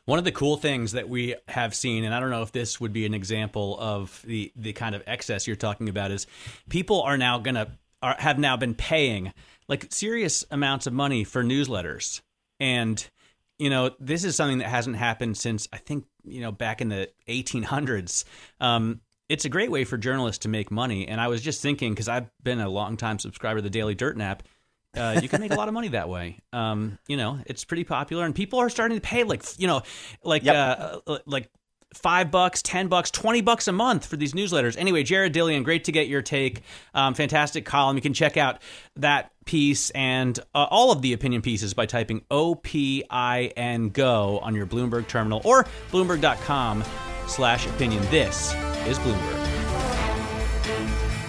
One 0.06 0.19
of 0.19 0.26
the 0.26 0.32
cool 0.32 0.56
things 0.56 0.93
that 0.93 1.10
we 1.10 1.36
have 1.50 1.76
seen, 1.76 2.06
and 2.06 2.15
I 2.15 2.21
don't 2.21 2.30
know 2.30 2.43
if 2.43 2.54
this 2.54 2.80
would 2.80 2.93
be 2.93 3.06
an 3.06 3.13
example 3.13 3.78
of 3.78 4.21
the 4.26 4.54
the 4.56 4.71
kind 4.71 4.95
of 4.95 5.04
excess 5.06 5.47
you're 5.47 5.58
talking 5.58 5.89
about, 5.89 6.12
is 6.12 6.28
people 6.69 7.02
are 7.02 7.17
now 7.17 7.39
gonna 7.39 7.78
are, 8.02 8.16
have 8.18 8.40
now 8.40 8.58
been 8.58 8.76
paying 8.76 9.34
like 9.68 9.92
serious 9.92 10.44
amounts 10.52 10.88
of 10.88 10.94
money 10.94 11.24
for 11.24 11.44
newsletters, 11.44 12.22
and 12.60 13.08
you 13.58 13.70
know 13.70 13.92
this 14.00 14.24
is 14.24 14.36
something 14.36 14.60
that 14.60 14.68
hasn't 14.68 14.96
happened 14.96 15.38
since 15.38 15.68
I 15.72 15.78
think 15.78 16.06
you 16.24 16.42
know 16.42 16.52
back 16.52 16.82
in 16.82 16.90
the 16.90 17.10
1800s. 17.28 18.24
Um, 18.60 19.02
it's 19.30 19.46
a 19.46 19.50
great 19.50 19.72
way 19.72 19.86
for 19.86 19.98
journalists 19.98 20.40
to 20.40 20.50
make 20.50 20.72
money, 20.72 21.08
and 21.08 21.22
I 21.22 21.30
was 21.30 21.42
just 21.42 21.62
thinking 21.62 21.94
because 21.94 22.10
I've 22.10 22.30
been 22.44 22.60
a 22.60 22.70
long 22.70 22.98
time 22.98 23.18
subscriber 23.18 23.60
to 23.60 23.62
the 23.62 23.70
Daily 23.70 23.96
Dirtnap. 23.96 24.42
Uh, 24.96 25.20
you 25.22 25.30
can 25.30 25.40
make 25.40 25.54
a 25.54 25.56
lot 25.56 25.70
of 25.70 25.74
money 25.74 25.88
that 25.90 26.10
way. 26.10 26.40
Um, 26.52 26.98
you 27.08 27.16
know, 27.16 27.40
it's 27.46 27.64
pretty 27.64 27.86
popular, 27.86 28.26
and 28.26 28.36
people 28.36 28.60
are 28.60 28.70
starting 28.70 28.98
to 28.98 29.02
pay 29.02 29.24
like 29.24 29.44
you 29.58 29.68
know, 29.68 29.84
like 30.24 30.46
uh, 30.46 31.00
uh, 31.08 31.20
like 31.26 31.50
five 31.93 32.32
bucks, 32.32 32.62
ten 32.62 32.88
bucks, 32.88 33.12
twenty 33.12 33.41
bucks 33.41 33.67
a 33.67 33.71
month 33.71 34.06
for 34.06 34.17
these 34.17 34.34
newsletters. 34.34 34.77
Anyway, 34.77 35.04
Jared 35.04 35.34
Dillian, 35.34 35.63
great 35.63 35.84
to 35.86 35.91
get 35.91 36.08
your 36.08 36.21
take. 36.21 36.62
Um, 36.93 37.13
fantastic 37.13 37.65
column. 37.65 37.95
You 37.95 38.01
can 38.01 38.13
check 38.13 38.38
out 38.38 38.62
that 38.95 39.32
piece 39.45 39.89
and 39.91 40.38
uh, 40.54 40.67
all 40.69 40.91
of 40.91 41.01
the 41.01 41.13
opinion 41.13 41.41
pieces 41.41 41.73
by 41.73 41.86
typing 41.86 42.21
OPIN 42.30 43.93
Go 43.93 44.39
on 44.39 44.56
your 44.56 44.65
Bloomberg 44.65 45.08
terminal 45.08 45.41
or 45.43 45.65
Bloomberg.com/slash 45.91 47.67
opinion. 47.67 48.04
This 48.12 48.54
is 48.88 48.99
Bloomberg. 48.99 49.47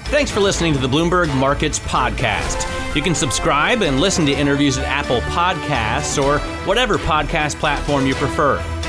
Thanks 0.06 0.30
for 0.30 0.40
listening 0.40 0.74
to 0.74 0.78
the 0.78 0.88
Bloomberg 0.88 1.34
Markets 1.38 1.78
Podcast. 1.78 2.68
You 2.94 3.00
can 3.00 3.14
subscribe 3.14 3.80
and 3.80 3.98
listen 3.98 4.26
to 4.26 4.32
interviews 4.32 4.76
at 4.76 4.84
Apple 4.84 5.20
Podcasts 5.22 6.22
or 6.22 6.38
whatever 6.66 6.98
podcast 6.98 7.54
platform 7.54 8.06
you 8.06 8.14
prefer. 8.14 8.62